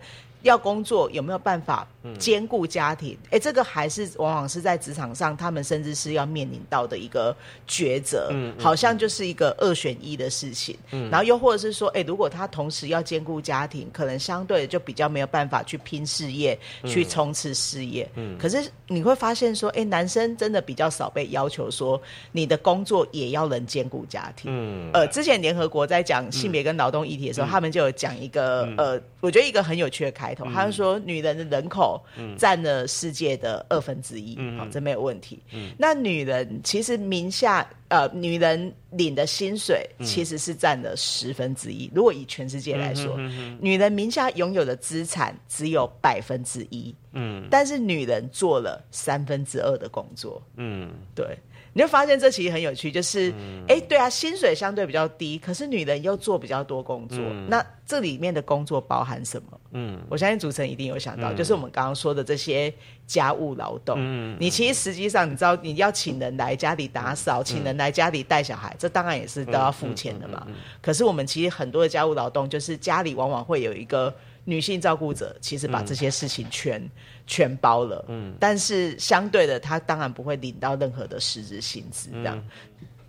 [0.47, 2.17] 要工作有没有办法嗯。
[2.19, 3.17] 兼顾家庭？
[3.31, 7.37] 哎，这个还是往往是在职场上，他们甚至是要面临到的一个
[7.69, 10.77] 抉择，嗯嗯好像就是一个二选一的事情。
[10.91, 11.11] 嗯。
[11.11, 16.91] 然后又或者是说，哎，如果他同时要兼顾家庭，可能相对就比较没有办法去拼事业，嗯。
[16.91, 18.09] 去冲刺事业。
[18.15, 18.39] 嗯。
[18.39, 22.01] 可是你会发现说，哎，男生真的比较少被要求说，
[22.33, 24.51] 你的工作也要能兼顾家庭。
[24.55, 24.91] 嗯。
[24.93, 27.51] 呃，之前联合国在讲性别跟劳动议题的时候，嗯。
[27.51, 32.37] 他们就有讲一个、呃，我觉得一个很有趣的开头，他就说女人的人口嗯。
[32.37, 34.59] 占了世界的二分之一，嗯。
[34.59, 35.43] 好、这没有问题。
[35.53, 35.71] 嗯。
[35.79, 40.07] 那女人其实名下呃，女人领的薪水嗯。
[40.07, 41.91] 其实是占了十分之一。
[41.95, 43.59] 如果以全世界来说，嗯哼哼哼。
[43.61, 47.49] 女人名下拥有的资产只有百分之一，嗯。
[47.51, 50.43] 但是女人做了三分之二的工作。
[50.57, 50.93] 嗯。
[51.15, 51.39] 对，
[51.77, 53.31] 你就发现这其实很有趣，就是，
[53.69, 59.61] 哎、对啊，薪水相对比较低，可是女人又做比较多工作，嗯那这里面的工作包含什么？
[59.73, 62.73] 嗯我相信主持人一定有想到，嗯就是我们刚刚说的这些
[63.07, 63.97] 家务劳动。
[63.99, 70.45] 嗯你其实实际上，你知道你要请人来家里打扫，请人来家里带小孩，这当然也是都要付钱的嘛。
[70.49, 74.15] 嗯可是我们其实很多的家务劳动，就是家里往往会有一个
[74.47, 76.83] 女性照顾者，其实把这些事情全、
[77.27, 78.03] 全包了。
[78.09, 82.43] 嗯但是相对的，她当然不会领到任何的实质薪资，这样。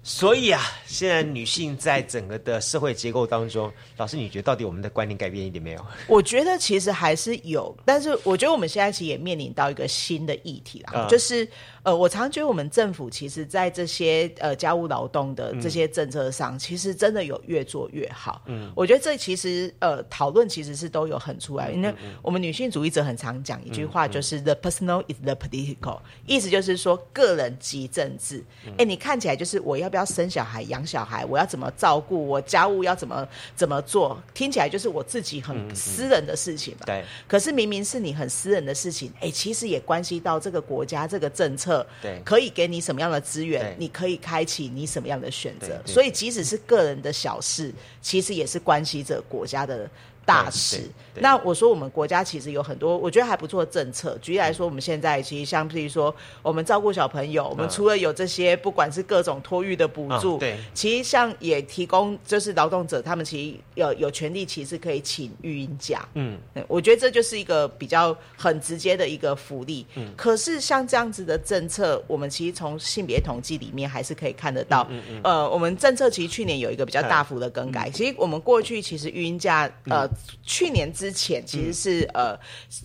[0.03, 5.85] 所以啊，现在女性在整个的社会结构当中，老师，你觉得到底我们的观念改变一点没有？
[6.07, 11.45] 我觉得其实还是有，但是我觉得我们现在其实也面临到一个新的议题啦，啊就是
[11.87, 18.41] 呃，我常觉得我们政府其实在这些呃家务劳动的这些政策上，其实真的有越做越好。
[18.47, 28.43] 嗯我觉得这其实呃讨论其实是都有很出来，因为我们女性主义者很常讲一句话，就是 the personal is the political，意思就是说个人即政治。
[28.77, 36.85] 哎、你看起来就是我要不要生小孩、养小孩，我要怎么照顾，我家务要怎么怎么做，听起来就是我自己很私人的事情嘛。
[36.85, 45.81] 对，可是明明是你很私人的事情，哎，其实也关系到这个国家这个政策，对可以给你什么样的资源，你可以开启你什么样的选择。
[45.85, 49.89] 所以即使是个人的小事，其实也是关系着国家的。
[50.27, 50.89] 大事
[51.21, 54.17] 那我说我们国家其实有很多我觉得还不错的政策。
[54.21, 66.07] 举例来说，我们现在其实像譬如说，我们照顾小朋友，我们嗯除了有这些不管是各种托育的补助，啊对其实像也提供就是劳动者他们其实有有权利，其实可以请育婴假。
[66.13, 69.85] 嗯嗯，我觉得这就是一个比较很直接的一个福利。
[69.95, 74.85] 嗯可是像这样子的政策，我们其实从性别统计里面还是可以看得到。
[74.89, 77.89] 嗯嗯呃，我们政策其实去年有一个比较大幅的更改。
[77.89, 80.07] 其实我们过去其实育婴假，呃，
[80.43, 82.37] 去年之前其实是、呃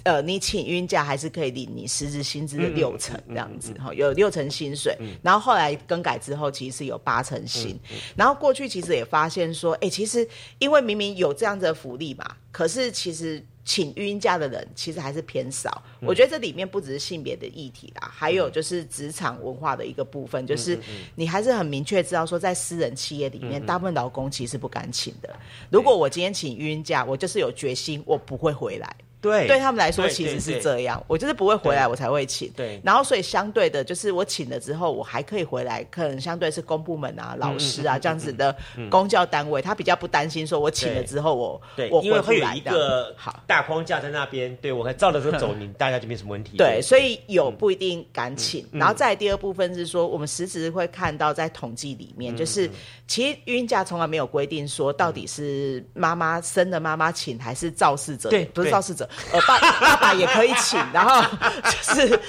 [0.05, 4.97] 呃，你请育婴假还是可以领你实质薪资的六成这样子哈、有六成薪水。
[5.23, 7.79] 然后后来更改之后，其实是有八成薪。
[8.17, 10.27] 然后过去其实也发现说，哎、其实
[10.59, 15.83] 因为明明有这样子的福利嘛，可是其实请育婴假的人其实还是偏少。
[16.01, 20.79] 我觉得这里面不只是性别的议题啦，还有就是职场文化的一个部分，就是
[21.15, 25.35] 你还是很明确知道说，在私人企业里面，大部分劳工其实不敢请的。
[25.71, 28.97] 如果我今天请育婴假，我就是有决心，我不会回来。
[29.23, 29.47] 对。
[29.47, 32.51] 对他们来说其实是这样，我就是不会回来，我才会请。
[32.51, 32.79] 对。
[32.85, 38.55] 然后所以相对的，就是我请了之后，我还可以回来，可能相对是公部门啊、老师啊这样子的
[38.91, 43.43] 公教单位，他比较不担心说我请了之后我对，我因为会有一个好。
[43.47, 46.57] 大框架在那边，对我看照着这走，你大家就没什么问题。
[46.59, 48.63] 对，所以有不一定敢请。
[48.73, 52.69] 嗯然后再第二部分是说，我们实质会看到在统计里嗯面，就是
[53.07, 58.45] 其实孕假从来没有规定说到底是妈妈生的妈妈请还是肇事者，对。
[58.47, 61.23] 不是肇事者，呃爸 爸爸也可以请，然后
[61.65, 62.21] 就是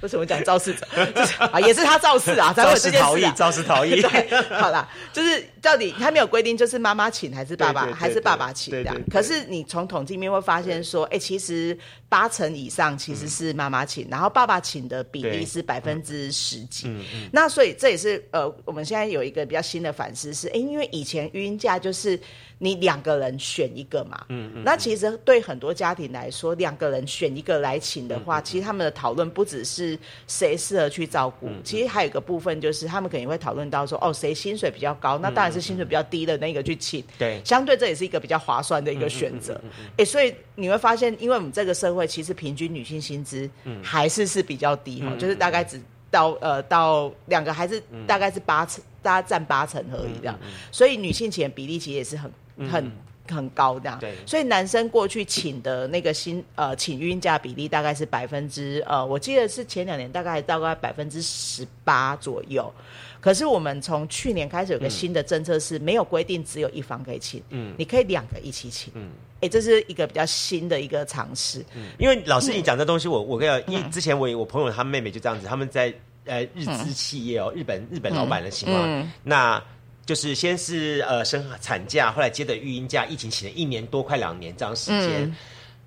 [0.00, 4.00] 为什么讲肇事者，就是啊也是他肇事啊，才会有这件肇事逃逸事啊，肇事逃逸。
[4.02, 8.94] 对，好啦，就是到底他没有规定，就是妈妈请还是爸爸还是爸爸请这样？
[8.94, 9.04] 对对。
[9.04, 9.12] 对。
[9.12, 11.76] 可是你从统计面会发现说，哎，其实
[12.08, 16.88] 八成以上其实是妈妈请，然后爸爸请的比例是百分之十几。
[17.32, 22.18] 那所以这也是呃，我们现在有一个比较新的反思是，哎，因为以前育婴假就是
[22.58, 29.98] 你两个人选一个嘛，嗯嗯那其实对很多家庭来说，两个人选一个来请的嗯话，其实他们的讨论不只是
[30.28, 37.02] 谁适合去照嗯顾，其实还有一个部分就是他们可能会讨论到说，哦，谁薪水比较高，那当然是薪水比较低的那个去请。
[37.18, 39.60] 对相对这也是一个比较划算的一个选择。
[39.96, 43.48] 哎、所以你会发现，因为我们这个社会其实平均女性薪资
[43.82, 45.80] 还是是比较低哈、嗯就是大概只
[46.10, 50.38] 到呃到两个还是大概是八成，大家占八成而已这样。
[50.70, 52.30] 所以女性钱比例其实也是很
[52.70, 52.92] 很。
[53.34, 53.98] 很高这样。
[53.98, 62.72] 对所以男生过去请的那个薪呃请孕假比例大概是百分之呃，我记得是前两年大概大概百分之十八左右。
[63.20, 69.10] 可是我们从去年开始有个新的政策是没有规定只有一方可以请，嗯你可以两个一起请，嗯。
[69.40, 71.60] 哎，这是一个比较新的一个尝试。
[71.74, 75.92] 嗯因为老师你讲这东西，我我跟你讲，因为之前我我朋友他妹妹就这样子，他们在
[76.24, 79.62] 呃日资企业哦，日本日本老板的情况，嗯那
[80.06, 85.24] 就是先是呃生产假，后来接着育婴假，疫情请了一年多快两年这样时间。
[85.24, 85.36] 嗯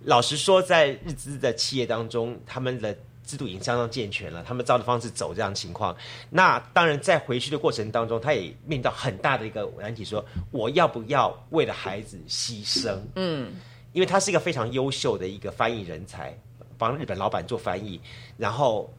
[0.05, 5.93] 老实说，在日资的企业当中，他们的制度已经相当健全了，他们照的方式走这样情况。
[6.30, 12.97] 那当然，在回去的过程当中，他也面临到很大的一个难题，说我要不要为了孩子牺牲？
[13.15, 13.51] 嗯
[13.91, 16.34] 因为他是一个非常优秀的一个翻译人才，
[16.78, 17.99] 帮日本老板做翻译，
[18.38, 18.89] 然后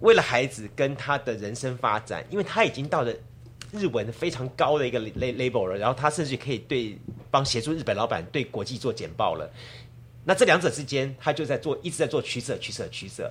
[0.00, 3.14] 为了孩子跟他的人生发展，因为他已经到了
[3.74, 6.96] 日文非常高的一个 la- label 了，然后他甚至可以对
[7.30, 9.50] 帮协助日本老板对国际做简报了。
[10.24, 13.30] 那这两者之间，他就在做一直在做取舍、取舍、取舍。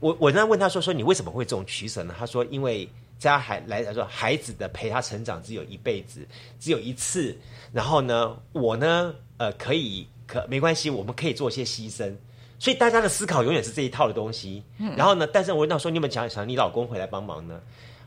[0.00, 2.14] 我我那问他说说你为什么会这种取舍呢？
[2.18, 2.88] 他说因为
[3.18, 6.26] 在他孩来来说，孩子的陪他成长只有一辈子，
[6.58, 7.36] 只有一次。
[7.72, 12.12] 然后呢，我呢，呃，可以可没关系，我们可以做一些牺牲。
[12.58, 14.64] 所以大家的思考永远是这一套的东西。
[14.96, 17.60] 然后呢，但是我问他说，你有没有想想你老公回来帮忙呢？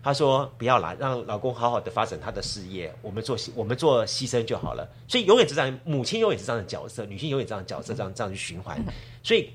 [0.06, 4.88] 他说不要啦，让老公好好的发展他的事业，我们做我们做牺牲就好了。
[5.08, 8.80] 所以永远是这样，母亲永远是这样的角色，女性永远这样的角色，这样这样去循环。
[9.24, 9.50] 所以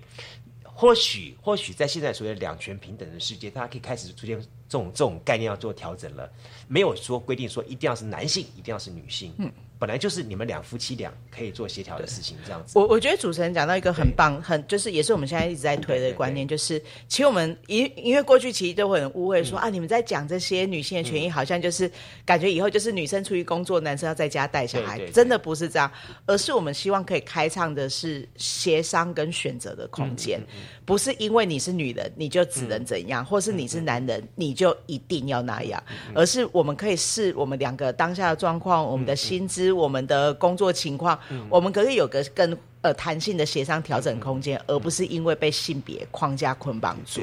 [0.65, 6.29] 或许或许在现在所谓两权平等的世界，大家可以开始出现这种这种概念要做调整了。
[6.67, 9.33] 没有说规定说一定要是男性，一定要是女性。
[9.39, 9.49] 嗯，
[9.81, 12.79] 本来就是你们两夫妻俩可以做协调的事情，这样子。
[12.79, 16.79] 我我觉得主持人讲到一个很棒，很就是也是我们现在一直在推的观念，就是
[17.09, 21.91] 其实我们因因为过去其实都会很误会说、啊，你们在讲这些女性的权益，好像就是
[22.27, 25.13] 感觉以后就是女生出去工作，男生要在家带小孩，对对对。
[25.13, 25.91] 真的不是这样，
[26.27, 30.39] 而是我们希望可以开创的是协商跟选择的空间，
[30.85, 35.83] 不是因为你是女人你就只能怎样，或是你是男人你就一定要那样，
[36.15, 41.19] 而是我们可以视我们两个当下的状况、我们的薪资、我们的工作情况，
[41.49, 47.21] 我们可以有个更呃弹性的协商调整空间，而不是因为被性别框架捆绑住。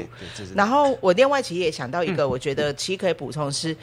[0.56, 3.76] 然后我另外其实也想到一个，我觉得其实可以补充的是，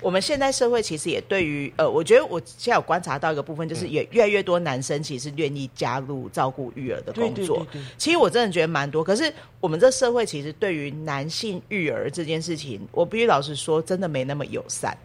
[0.00, 7.56] 我们现在社会其实也对于呃，我觉得我现在有观察到一个部分，就是也越来越多男生其实愿意加入照顾育儿的工作。
[7.56, 7.82] 对对对对。
[7.98, 14.96] 其实我真的觉得蛮多，可是我们这社会其实对于男性育儿这件事情，我必须老实说，真的没那么友善。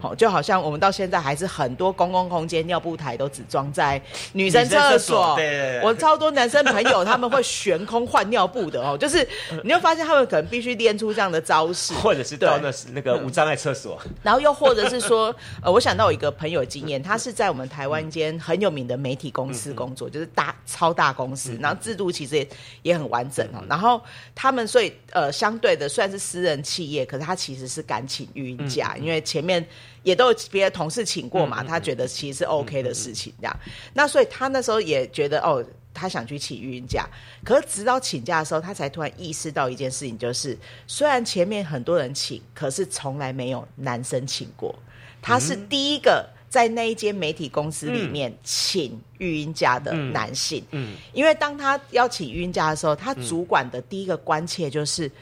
[0.00, 4.00] 好、就好像我们到现在还是很多公共空间尿布台都只装在
[4.32, 5.26] 女生厕所。
[5.26, 5.36] 所。
[5.36, 5.80] 对。
[5.82, 9.26] 我超多男生朋友他们会悬空换尿布的哦， 就是
[9.64, 22.48] 你会发现他们可能必须练出这样的招式，或者是到对那那个无障碍厕所，然后又或者是说，呃，我想到我一个朋友经验，他是在我们台湾一间很有名的媒体公司工作，就是大超大公司，然后制度其实也
[22.82, 23.62] 也很完整哦。
[23.68, 24.00] 然后
[24.34, 29.64] 他们所以呃，相对的虽然是私人企业，可是他其实是敢请育婴假，因为前面
[30.02, 33.56] 也都有别的同事请过嘛，他觉得其实是 OK 的事情这样。
[33.92, 35.64] 那所以他那时候也觉得哦。
[35.94, 37.06] 他想去请育婴假，
[37.44, 40.56] 可是直到请假的时候，他才突然意识到一件事情，就是
[40.86, 44.74] 虽然前面很多人请，可是从来没有男生请过。
[45.20, 50.64] 他是第一个在那一间媒体公司里面请育婴假的男性。
[50.70, 55.12] 嗯，因为当他要请育婴假的时候，他主管的第一个关切就是。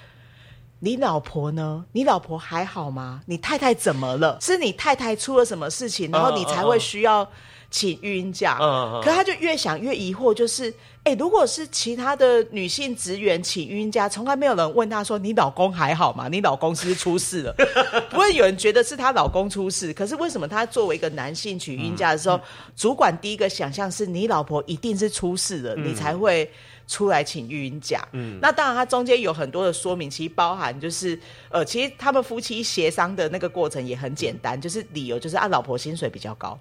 [0.83, 1.85] 你老婆呢？
[1.93, 3.21] 你老婆还好吗？
[3.27, 4.39] 你太太怎么了？
[4.41, 7.29] 是你太太出了什么事情，然后你才会需要
[7.71, 8.57] 请育婴假？
[9.05, 10.73] 可他就越想越疑惑，就是，
[11.05, 16.29] 哎、如果是其他的女性职员请育婴假，从来没有人问她说你老公还好吗？
[16.29, 17.55] 你老公是不是出事了？
[18.09, 19.93] 不会有人觉得是她老公出事。
[19.93, 22.41] 可是为什么她作为一个男性请育婴假的时候，
[22.75, 26.51] 主管第一个想象是你老婆一定是出事了，你才会。
[26.91, 31.17] 出来请育婴假，嗯，那当然，它中间有很多的说明，其实包含就是，
[31.49, 36.59] 呃，其实他们夫妻协商的那个过程也很简单，就是理由就是啊，老婆薪水比较高，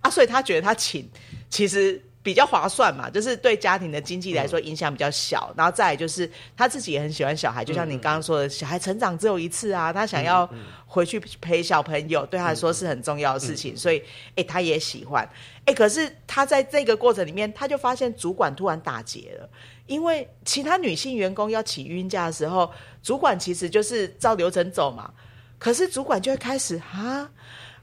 [0.00, 1.10] 啊，所以他觉得他请
[1.50, 5.52] 其实比较划算嘛，就是对家庭的经济来说影响比较小。
[5.56, 10.48] 然后再来就是他自己也很喜欢小孩，就像你刚刚说的，小孩成长只有一次啊，他想要
[10.86, 14.02] 回去陪小朋友，对他来说是很重要的事情，所以
[14.36, 15.28] 哎、他也喜欢。
[15.64, 19.48] 哎、可是他在这个过程里面，他就发现主管突然打结了。
[19.86, 25.12] 因为其他女性员工要起孕假的时候，主管其实就是照流程走嘛。
[25.58, 27.28] 可是主管就会开始啊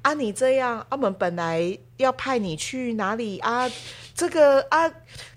[0.01, 3.69] 啊，你这样，啊我们本来要派你去哪里啊？
[4.15, 4.87] 这个啊，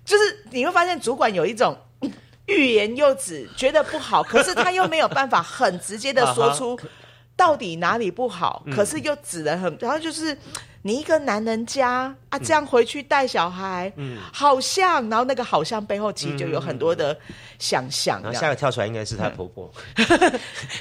[0.04, 2.12] 就是你会发现主管有一种嗯
[2.46, 6.78] 欲言又止，觉得不好，可是他又没有办法很直接的说出
[7.36, 10.36] 到底哪里不好，可是又只能很，然后就是
[10.82, 17.16] 你一个男人家啊，这样回去带小孩，嗯，好像，然后那个好像背后其实就有很多的
[17.58, 18.20] 想象。
[18.22, 19.70] 然后下个跳出来应该是她婆婆，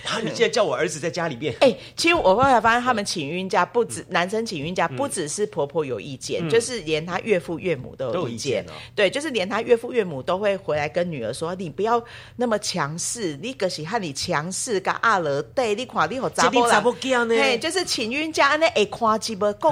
[0.03, 1.55] 然后你竟然叫我儿子在家里面。
[1.61, 8.65] 哎，其实我后来发现，他们请孕假不止男生请孕假，不只是婆婆有意见，就是连他岳父岳母都有意见。
[8.95, 12.03] 对，就是连他岳父岳母都会回来跟女儿说：“你不要
[12.37, 16.91] 那么强势，你可是和你强势跟阿勒对，你看你好杂不咋不
[17.25, 17.35] 呢？
[17.35, 19.71] 嘿，就是请孕假那会夸鸡巴共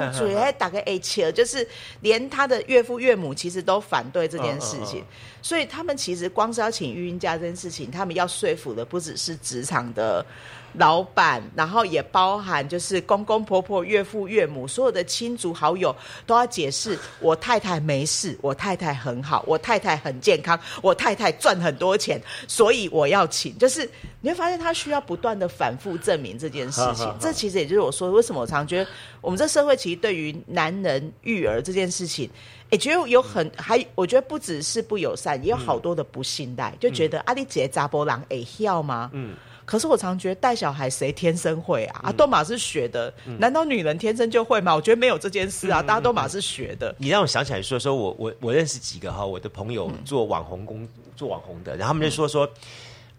[0.57, 1.67] 打个切，就是
[2.01, 5.03] 连他的岳父岳母其实都反对这件事情。
[5.41, 10.25] 所以他们其实光是要请育婴假这件事情，他们要说服的不只是职场的。”
[10.73, 15.95] 老板，然后也包含就是公公婆婆、岳父岳母，所有的亲族好友
[16.25, 23.57] 都要解释：我太太没事，我太太很好，我太太很健康，我太太赚很多钱，所以我要请。
[23.57, 23.89] 就是
[24.21, 27.11] 你会发现，他需要不断的反复证明这件事情。
[27.19, 28.89] 这其实也就是我说，为什么我常觉得
[29.21, 32.29] 我们这社会其实对于男人育儿这件事情，
[32.69, 39.09] 也觉得有很还，我觉得不只是不友善，也有好多的不信赖，就觉得阿丽姐扎波郎哎要吗？
[39.13, 39.35] 嗯。
[39.69, 42.01] 可是我常觉得带小孩谁天生会啊？
[42.05, 44.73] 啊，都马是学的，难道女人天生就会吗？
[44.73, 46.95] 我觉得没有这件事啊，大家都马是学的。
[46.97, 52.49] 你让我想起来说说，我我我认识几个哈，我的朋友做网红工做网红的，然后他们就说说，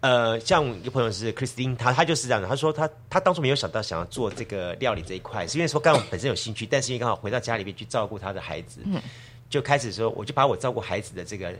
[0.01, 8.81] 呃，像一个朋友是 Christine，他他就是这样的，他说他他当初没有想到想要做这个料理这一块，是因为说刚好本身有兴趣，但是因为刚好回到家里面去照顾他的孩子，
[9.49, 11.53] 就开始说我就把我照顾孩子的这个。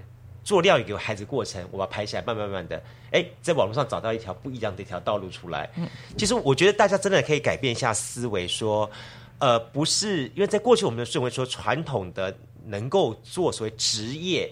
[0.43, 2.81] 做料理给孩子过程，我把它拍下来，慢慢慢的，
[3.11, 5.69] 哎，在网络上找到一条不一样的一条道路出来。
[5.75, 5.87] 嗯，
[6.17, 8.89] 其实我觉得大家真的可以改变一下思维，说，
[9.39, 12.35] 呃，不是因为在过去我们认为说传统的
[12.65, 14.51] 能够做所谓职业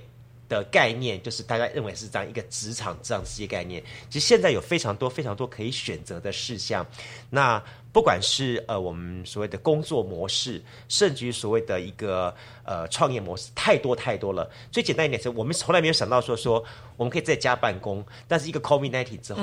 [0.50, 3.82] 的概念，就是大家认为是这样一个职场这样职业概念。
[4.10, 6.86] 其实现在有非常多非常多可以选择的事项，
[7.30, 7.64] 那。
[7.91, 12.32] 不管是呃我们所谓的工作模式，甚至于所谓的一个
[12.64, 14.47] 呃创业模式，太多太多了。
[14.72, 16.64] 最简单一点是，我们从来没有想到说说
[16.97, 19.41] 我们可以在家办公，但是一个 COVID nineteen 之后，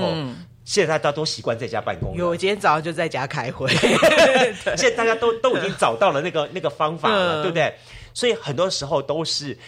[0.64, 2.14] 现在大家都习惯在家办公。
[2.16, 3.68] 有，我今天早上就在家开会。
[4.76, 7.74] 现在大家都都已经找到了那个那个方法了，对不对？
[8.14, 9.58] 所以很多时候都是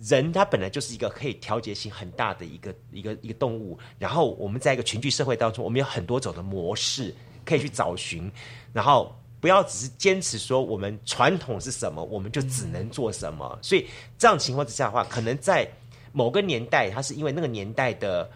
[0.00, 3.78] 人，他本来就是一个可以调节性很大的一个一个一个动物。
[3.98, 7.14] 然后我们在一个群居社会当中，我们有很多种的模式。
[7.46, 8.28] 可以去找寻，
[8.72, 13.56] 然后不要只是坚持说我们传统是什么，我们就只能做什么。
[13.62, 13.86] 所以
[14.18, 15.64] 这样情况之下的话，可能在
[16.10, 18.28] 某个年代，它是因为那个年代的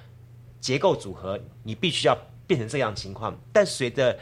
[0.61, 3.37] 结构组合，你必须要变成这样情况。
[3.53, 4.17] 但随着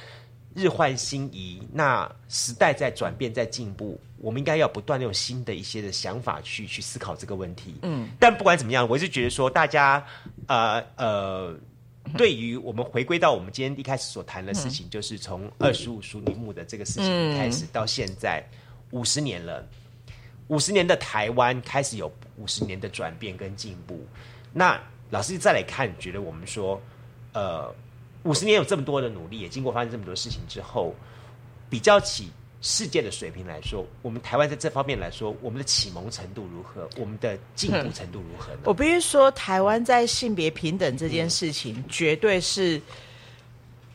[0.55, 7.77] 日换星移，那时代在转变，在进步，我们应该要不断用新的一些的想法去去思考这个问题。
[7.83, 10.05] 嗯，但不管怎么样，我是觉得说大家
[10.47, 11.57] 呃呃。
[12.17, 18.43] 对于我们回归到我们今天一开始所谈的事情，就是从二十五熟女墓的这个事情开始到现在
[18.93, 19.63] 五十年了，
[20.47, 24.07] 五十年的台湾开始有五十年的转变跟进步。
[24.55, 26.81] 那老师再来看，觉得我们说，
[27.35, 27.71] 呃，
[28.23, 30.95] 五十年有这么多的努力，也经过发生这么多事情之后，
[31.69, 32.31] 比较起。
[32.61, 36.89] 世界的水平来说，我们台湾在这方面来说，我们的启蒙程度如何？
[36.97, 38.61] 我们的进步程度如何呢？
[38.65, 42.81] 我必须说，台湾在性别平等这件事情，绝对是。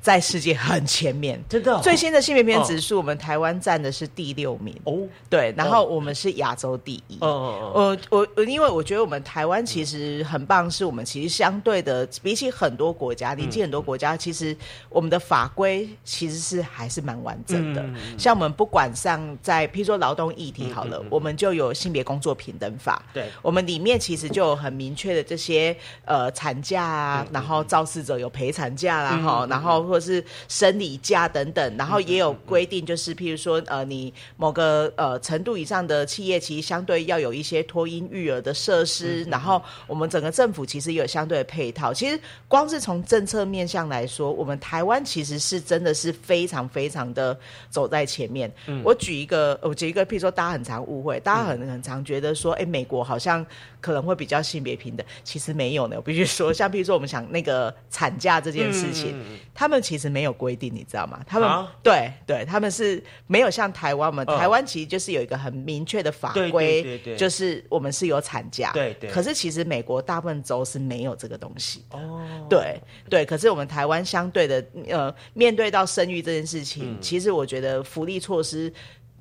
[0.04, 1.80] 在世界很前面，真的。
[1.80, 4.78] 最新的性别平指数，我们台湾占的是第六名。
[4.84, 4.99] 哦，
[5.30, 7.18] 对，然后我们是亚洲第一。
[7.22, 7.97] 哦哦哦。
[8.10, 14.54] 我我因为我觉得我们台湾其实很棒，是我们其实相对的，比起很多国家，临近很多国家，其实
[14.89, 17.82] 我们的法规其实是还是蛮完整的。
[18.18, 23.01] 像我们不管上在，譬如说劳动议题好了，我们就有性别工作平等法。
[23.14, 25.74] 对，我们里面其实就有很明确的这些
[26.04, 29.93] 呃产假啊，然后肇事者有陪产假啦，哈，然后。
[29.94, 41.94] 或是生理假等等，然后也有规定，就是譬如说，呃，你某个呃程度以上的企业，其实相对要有一些托婴育儿的设施，然后我们整个政府其实也有相对的配套。
[41.94, 47.38] 其实光是从政策面向来说，我们台湾其实是真的是非常非常的
[47.70, 48.52] 走在前面。
[48.84, 53.46] 我举一个，我举一个，譬如说，大家很常误会，大家很很常觉得说，哎，美国好像
[53.84, 55.96] 可能会比较性别平等，其实没有呢。
[55.98, 59.14] 我必须说， 像比如说，我们想那个产假这件事情，
[59.54, 59.84] 他们。
[59.84, 61.20] 其实没有规定，你知道吗？
[61.28, 64.24] 他们对对，他们是没有像台湾嘛。
[64.24, 68.72] 台湾其实就是有一个很明确的法规，就是我们是有产假。
[68.72, 69.10] 对对。
[69.10, 72.00] 可是其实美国大部分州是没有这个东西的。
[72.00, 72.22] 哦。
[72.50, 72.80] 对
[73.10, 78.72] 对，可是我们台湾相对的，呃，面对到生育这件事情，其实我觉得福利措施。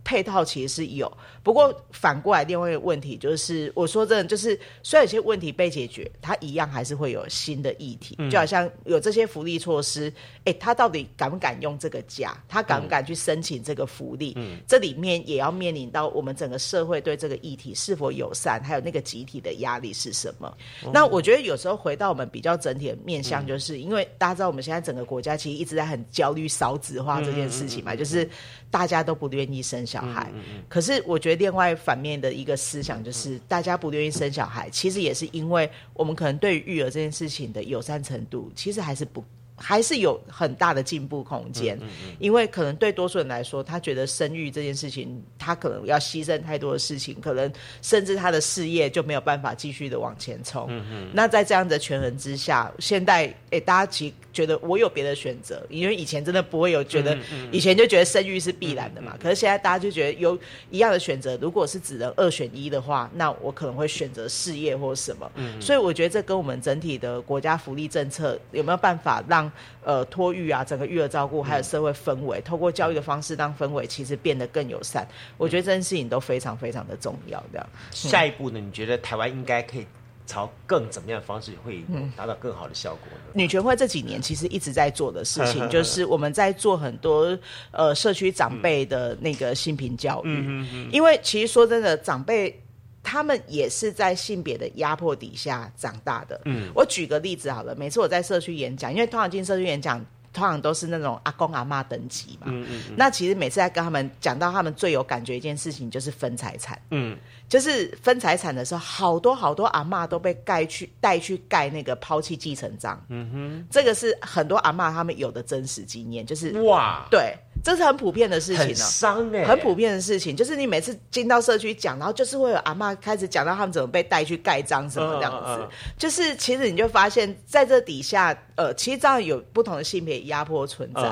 [0.04, 1.10] 配套其实是有，
[1.42, 10.12] 不过反过来另外一个问题就是，我说真的，就是虽然有些问题被解决，它一样还是会有新的议题，就好像有这些福利措施，
[10.44, 12.36] 哎，他到底敢不敢用这个假？
[12.48, 14.36] 他敢不敢去申请这个福利？
[14.66, 20.52] 这里面也要面临到我们整个社会对这个议题是否友善，还有那个集体的压力是什么。
[20.92, 28.28] 那我觉得有时候回到我们比较整体的面向，就是、因为大家知道我们现在整个国家其实一直在很焦虑少子化这件事情嘛，就是
[28.72, 30.28] 大家都不愿意生小孩。
[30.68, 39.22] 可是我觉得另外反面的一个思想就是，大家不愿意生小孩，其实也是因为我们可能对于育儿这件事情的友善程度，其实还是不。
[39.54, 41.78] 还是有很大的进步空间，
[42.18, 50.68] 因为可能对多数人来说，他觉得生育这件事情，他可能要牺牲太多的事情，可能甚至他的事业就没有办法继续的往前冲。
[51.12, 57.16] 那在这样的权衡之下，现在诶，大家其实觉得我有别的选择，因为以前真的不会有觉得，
[57.50, 59.16] 以前就觉得生育是必然的嘛。
[59.20, 60.38] 可是现在大家就觉得有
[60.70, 65.30] 一样的选择，如果是只能二选一的话，那我可能会选择事业或什么。
[65.60, 69.50] 所以我觉得这跟我们整体的国家福利政策有没有办法让
[69.84, 75.06] 呃托育啊，整个育儿照顾还有社会氛围，透过教育的方式让氛围其实变得更友善。
[75.36, 77.42] 我觉得这件事情都非常非常的重要。
[77.52, 78.58] 这样，下一步呢？
[78.58, 79.86] 你觉得台湾应该可以
[80.26, 81.84] 朝更怎么样的方式会
[82.16, 83.32] 达到更好的效果呢？
[83.34, 87.38] 女权会这几年其实一直在做的事情， 就是我们在做很多
[87.70, 92.58] 呃社区长辈的那个性平教育，因为其实说真的，长辈。
[93.04, 96.40] 他们也是在性别的压迫底下长大的。
[96.44, 100.00] 嗯，我举个例子好了，每次我在社区演讲，因为通常进社区演讲，
[100.32, 102.46] 通常都是那种阿公阿妈等级嘛。
[102.48, 102.94] 嗯嗯。
[102.96, 106.80] 那其实每次在跟他们讲到他们最有感觉一件事情，就是分财产。
[106.90, 107.16] 嗯。
[107.48, 112.98] 就是分财产的时候，好多好多阿妈都被盖去带去盖那个抛弃继承章。
[113.10, 120.36] 嗯哼，这个是很多阿妈他们有的真实经验，就是哇，对，这是很普遍的事情很伤哎、很普遍的事情。
[120.36, 125.38] 就是你每次进到社区讲，然后就是会有阿嬷开始讲到他们怎么被带去盖章什么这样子。
[125.46, 131.02] 嗯嗯嗯就是其实你就发现，在这底下，呃，其实这样有不同的性别压迫存在。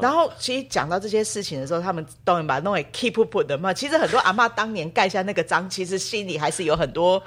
[0.00, 3.74] 然后其实讲到这些事情的时候，他们都能把它弄为 keep up 的嘛。
[3.74, 7.22] 其实很多阿嬷当年盖下那个章，其实心里还是有很多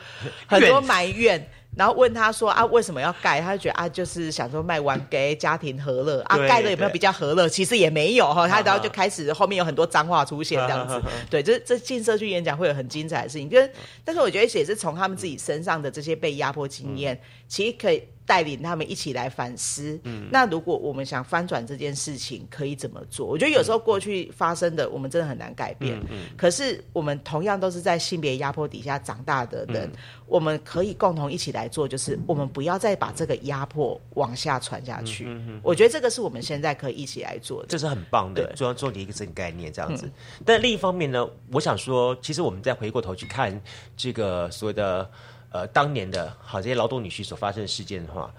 [0.47, 1.49] 很多埋怨。
[1.75, 3.39] 然后问他说啊，为什么要盖？
[3.39, 7.47] 他就觉得啊，就是想说卖完给家庭和乐啊，盖的有没有比较和乐？
[7.47, 8.47] 其实也没有哈。
[8.47, 11.01] 他啊然后就开始后面有很多脏话出现这样子。
[11.29, 13.71] 对，这这进社区演讲会有很精彩的事情，就是
[14.03, 19.99] 但是我觉得也是从他们自己身上的这些被压迫经验，其实可以带领他们一起来反思。
[20.29, 23.25] 那如果我们想翻转这件事情，可以怎么做？
[23.25, 25.99] 我觉得有时候过去发生的，我们真的很难改变。
[26.11, 29.91] 嗯可是我们同样都是在性别压迫底下长大的人，
[30.27, 35.27] 我们可以共同一起来做，就是我们不要再把这个压迫往下传下去。
[35.63, 37.67] 我觉得这个是我们现在可以一起来做的。
[37.67, 40.07] 这是很棒的对重要重点一个这个概念这样子。
[40.45, 43.59] 但另一方面呢，我想说，其实我们再回过头去看
[43.97, 45.09] 这个所谓的
[45.51, 48.33] 呃当年的好这些劳动女婿所发生的事件的话，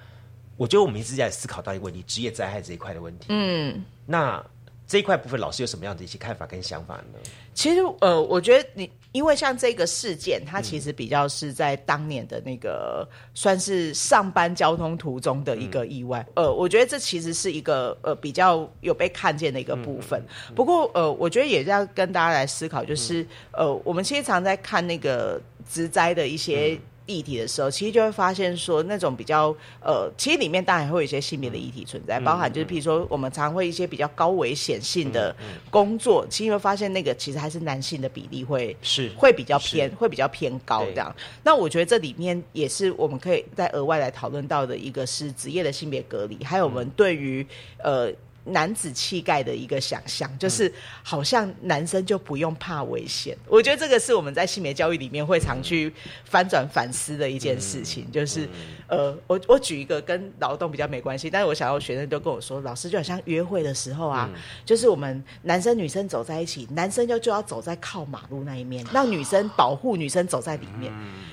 [0.57, 3.27] 我觉得我们一直在思考到一个问题，职业灾害这一块的问题。
[3.31, 3.85] 嗯。
[4.07, 4.45] 那
[4.87, 7.19] 这一块部分，老师有什么样的一些看法跟想法呢？
[7.55, 16.27] 其实呃，我觉得你因为像这个事件，它其实比较是在当年的那个算是上班交通途中的一个意外。
[16.35, 20.21] 呃，我觉得这其实是一个呃比较有被看见的一个部分。
[20.57, 26.77] 不过呃，我觉得也要跟大家来思考，就是、呃，我们其实常在看那个职灾的一些。
[27.11, 35.35] 议题的时候，其实就会发现说，那种比较呃，其实里面当然会有一些性别的议题存在，包含就是譬如说，我们常会一些比较高危险性的
[35.71, 41.15] 工作，其实会发现那个其实还是男性的比例会是会比较偏，会比较偏高这样。
[41.43, 47.47] 那我觉得这里面也是我们可以再额外来讨论到的一个是职业的性别隔离，还有我们对于
[47.83, 48.13] 呃。
[48.45, 50.73] 男子气概的一个想象，就是
[51.03, 53.37] 好像男生就不用怕危险。
[53.47, 55.93] 我觉得这个是我们在性别教育里面会常去
[56.25, 58.11] 翻转反思的一件事情。
[58.11, 58.49] 就是
[58.89, 64.29] 呃，我我举一个跟劳动比较没关系，但是我想要学生都跟我说，老师就好像约会的时候啊，
[64.65, 70.93] 就是我们男生女生走在一起，男生就就要走在靠马路那一面，让女生保护女生走在里面。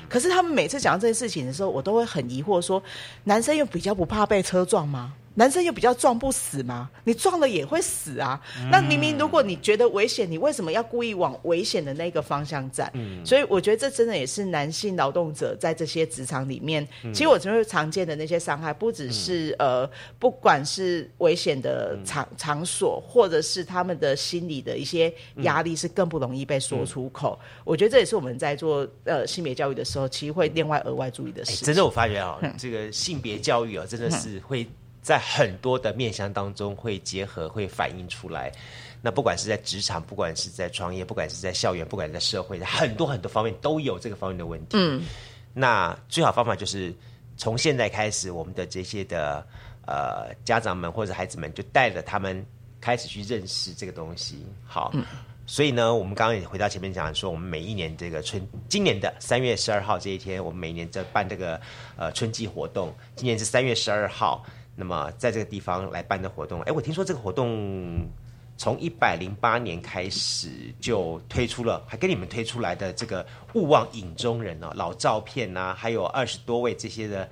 [0.09, 2.81] 可是他们每次讲到这件事情的时候，我都会很疑惑说，
[3.23, 5.13] 男生又比较不怕被车撞吗？
[5.37, 6.89] 男生又比较撞不死吗？
[7.03, 8.41] 你撞了也会死啊！
[8.71, 12.91] 那明明如果你觉得危险，你为什么要故意往危险的那个方向站？
[13.23, 25.13] 所以我觉得这真的也是男性劳动者在这些职场里面，其实我觉得常见的那些伤害，不只是、呃，不管是危险的场场所，或者是他们的心理的一些
[25.43, 27.39] 压力，是更不容易被说出口。
[27.63, 34.67] 我觉得这也是我们在做呃性别教育的时候，其实会另外额外注意的事真的，我发觉啊，这个性别教育啊，真的是会
[35.07, 38.51] 在很多的面向当中会结合，会反映出来。
[39.01, 44.71] 那不管是在职场，不管是在创业，不管是在校园，不管是在社会，很多很多方面都有这个方面的问题。
[44.73, 45.01] 嗯，
[45.53, 46.93] 那最好方法就是
[47.37, 49.47] 从现在开始，我们的这些的
[49.85, 52.45] 呃家长们或者孩子们就带着他们
[52.81, 54.45] 开始去认识这个东西。
[54.65, 54.91] 好，
[55.45, 61.61] 所以呢，我们刚刚也回到前面讲说，我们每一年这个春，今年的三月十二号这一天，我们每年在办这个
[61.95, 62.93] 呃春季活动。
[63.15, 64.43] 今年是三月十二号，
[64.77, 68.07] 那么在这个地方来办的活动，哎，我听说这个活动
[68.55, 73.25] 从一百零八年开始就推出了，还跟你们推出来的这个
[73.55, 77.27] 勿忘影中人哦，老照片呐、还有二十多位这些的。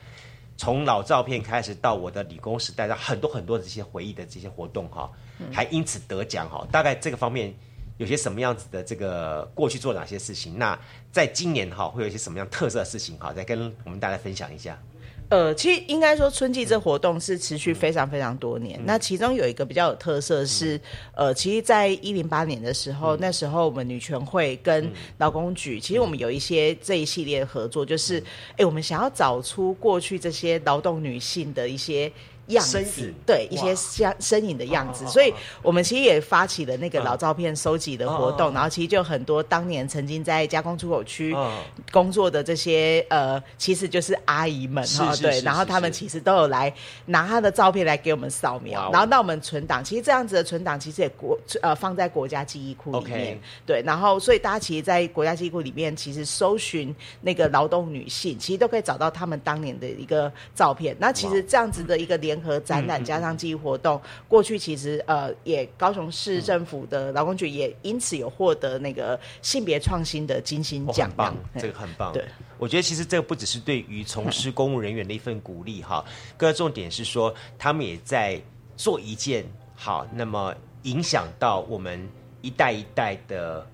[0.57, 5.11] 从老照片开始到我的理工时代，到很多很多的这些回忆的这些活动哈，
[5.51, 6.65] 还因此得奖哈。
[6.71, 7.53] 大概这个方面
[7.97, 10.57] 有些什么样子的这个过去做哪些事情？
[10.57, 10.79] 那
[11.11, 13.33] 在今年哈会有一些什么样特色的事情哈？
[13.33, 14.81] 再跟我们大家分享一下。
[15.30, 18.80] 呃，其实应该说春季这活动是持续非常非常多年。
[18.86, 20.80] 那其中有一个比较有特色是，
[21.15, 28.23] 呃，其实，在一零八年的时候，那时候我们女权会跟劳工局，其实我们有一些这一系列合作，就是，
[28.57, 32.11] 哎，我们想要找出过去这些劳动女性的一些。
[32.47, 33.75] 样子对一些哇。
[33.75, 41.51] 像身影的样子，所以我们其实也发起了那个老照片收集的活动，然后其实就很多当年曾经在加工出口区哦。
[41.91, 46.73] 工作的这些呃，其实就是阿姨们哈，对，然后他们其实都有来
[47.05, 60.95] 拿他的照片来给我们扫描然后到我们存档，其实这样子的存档其实也国呃放在国家记忆库里面对，然后所以大家其实，在国家记忆库里面，其实搜寻那个劳动女性，其实都可以找到他们当年的一个照片。
[60.99, 72.11] 那其实这样子的一个联合展览加上记忆活动，过去其实呃也高雄市政府的劳工局也因此有获得那个性别创新的金星奖哦很，棒，嗯这个很棒。
[72.11, 72.25] 对，
[72.57, 76.03] 我觉得其实这个不只是对于从事公务人员的一份鼓励哈，
[76.36, 78.41] 更重点是说他们也在
[78.75, 82.05] 做一件好，那么影响到我们
[82.41, 83.65] 一代一代的，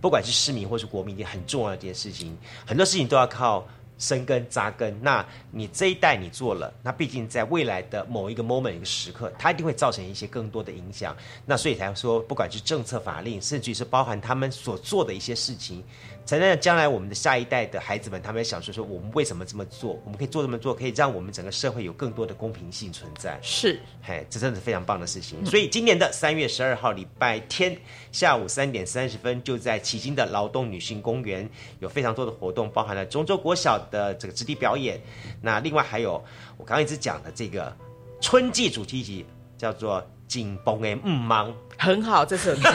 [0.00, 2.36] 不管是市民或是国民，也很重要的一件事情。
[2.66, 3.64] 很多事情都要靠。
[4.00, 11.16] 生根扎根，那你这一代你做了，那毕竟在未来的某一个 moment 一个时刻，它一定会造成一些更多的影响。
[11.46, 15.84] 那所以才说，不管是政策法令，甚至是包含他们所做的一些事情，
[16.24, 23.38] 才能让将来我们的下一代的孩子们，他们想说说我们为什么这么做，我们可以做这么做，可以让我们整个社会有更多的公平性存在。
[23.42, 25.44] 是嘿，这真的是非常棒的事情。
[25.44, 27.76] 所以今年的三月十二号礼拜天
[28.12, 31.48] 下午三点三十分，就在迄今的劳动女性公园
[31.80, 35.00] 有非常多的活动，包含了中州国小的这个直笛表演。
[35.42, 36.22] 那另外还有
[36.56, 37.74] 我刚刚一直讲的这个
[38.20, 39.26] 春季主题集，
[39.58, 41.50] 叫做《紧绷的嗯忙》。
[41.76, 42.70] 很好，这首歌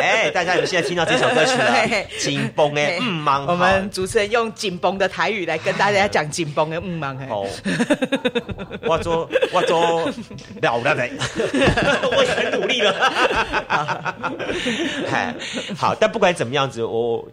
[0.00, 1.86] 哎，大家有现在听到这首歌曲 了，
[2.18, 3.46] 紧绷的嗯忙》。
[3.50, 7.16] 我们主持人用紧绷的台语来跟大家讲紧绷的嗯忙。
[7.16, 7.46] 嘿哦，
[8.82, 10.04] 我做我做
[10.60, 11.08] 了了的，
[12.16, 12.92] 我也很努力了。
[15.08, 15.34] 嗨，
[15.76, 17.26] 好，但不管怎么样子，我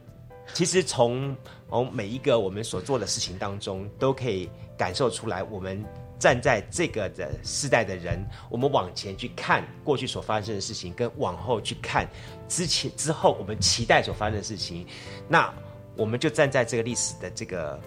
[0.53, 1.35] 其实从
[1.69, 5.83] 从每一个我们所做的事情当中，都可以感受出来，我们
[6.19, 12.07] 站在这个的世代的人，我们往前去看过去所发生的事情，跟往后去看
[12.47, 14.85] 之前之后我们期待所发生的事情，
[15.27, 15.53] 那
[15.95, 17.79] 我们就站在这个历史的这个。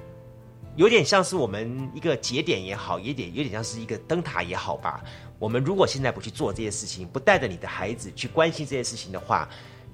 [0.77, 5.03] 有点像是我们一个节点也好，有点有点像是一个灯塔也好吧。
[5.39, 9.49] 我们如果现在不去做这些事情，不带着你的孩子去关心这些事情的话，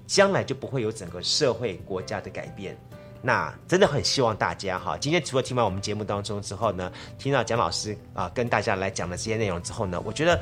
[0.07, 2.79] 将来就不会有整个社会国家的改变。
[3.23, 10.41] 那真的很希望大家哈，今天除了听完我们节目当中之后呢，听到蒋老师啊跟大家来讲的这些内容之后呢，我觉得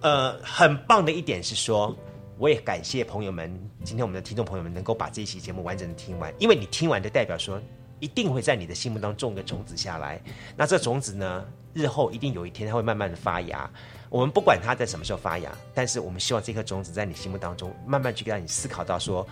[0.00, 1.94] 呃很棒的一点是说，
[2.38, 3.50] 我也感谢朋友们，
[3.84, 7.60] 今天我们的听众朋友们能够把这一期节目完整的听完，因为你听完就代表说。
[7.98, 10.20] 一定会在你的心目当中种个种子下来。
[10.54, 13.70] 那这种子呢，日后一定有一天它会慢慢的发芽。
[14.10, 19.26] 我们不管它在什么时候发芽，但是我们希望这颗种子在你心目当中慢慢去让你思考到说，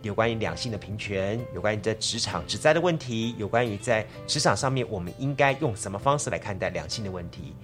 [0.00, 7.54] 有关于两性的平权，有关于在职场职灾的问题，有关于在职场上面我们应该用什么方式来看待两性的问题，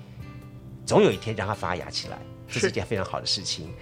[0.85, 3.73] 总有一天让它发芽起来，这是一件非常好的事情。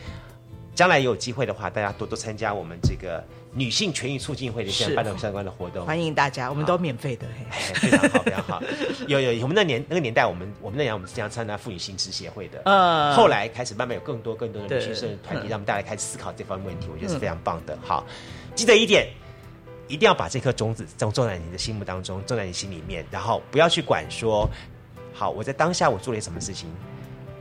[0.75, 3.23] 将来有机会的话，大家多多参加我们这个
[3.53, 5.87] 女性权益促进会的相是关的相关的活动。
[5.87, 7.27] 欢迎大家，我们都免费的。
[7.75, 8.63] 非常好，非常好。
[9.07, 12.61] 有有，我们那年那个年代，我们我们那年我们是这样参加妇女新知协会的。
[12.65, 17.79] 嗯后来开始慢慢有更多更多的女性社团体，嗯让我们大家开始思考这方面问题，我觉得是非常棒的。
[17.81, 18.05] 好，
[18.57, 19.07] 记得一点，
[19.87, 24.51] 一定要把这颗种子种种在你的心目当中，种在你心里面，然后不要去管说，
[25.13, 26.69] 好，我在当下我做了什么事情。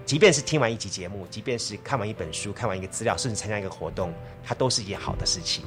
[0.05, 4.13] 即便是听完一集节目，即便是看完一本书、看完一个资料，甚至参加一个活动，
[4.45, 5.63] 它都是一件好的事情。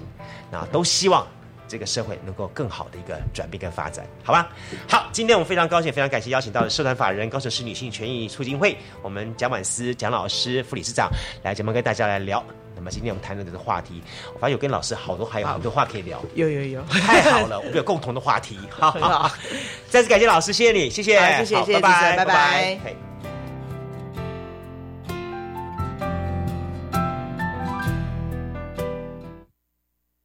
[0.50, 1.26] 那都希望
[1.66, 4.48] 这个社会能够更好的一个转变跟发展，好吧？
[4.88, 11.10] 好，今天我们非常高兴，非常感谢邀请到的社团法人高雄市女性权益促进会，我们蒋婉思蒋老师副理事长
[11.42, 12.44] 来节目跟大家来聊。
[12.78, 14.02] 那么今天我们谈论的这个话题，
[14.34, 19.32] 我发现有跟老师好多还有很多话可以聊，有有有，太好了，我们有共同的话题，好很 好。
[19.88, 22.96] 再次感谢老师，谢谢你，谢谢，好谢谢好谢谢拜拜，拜拜嘿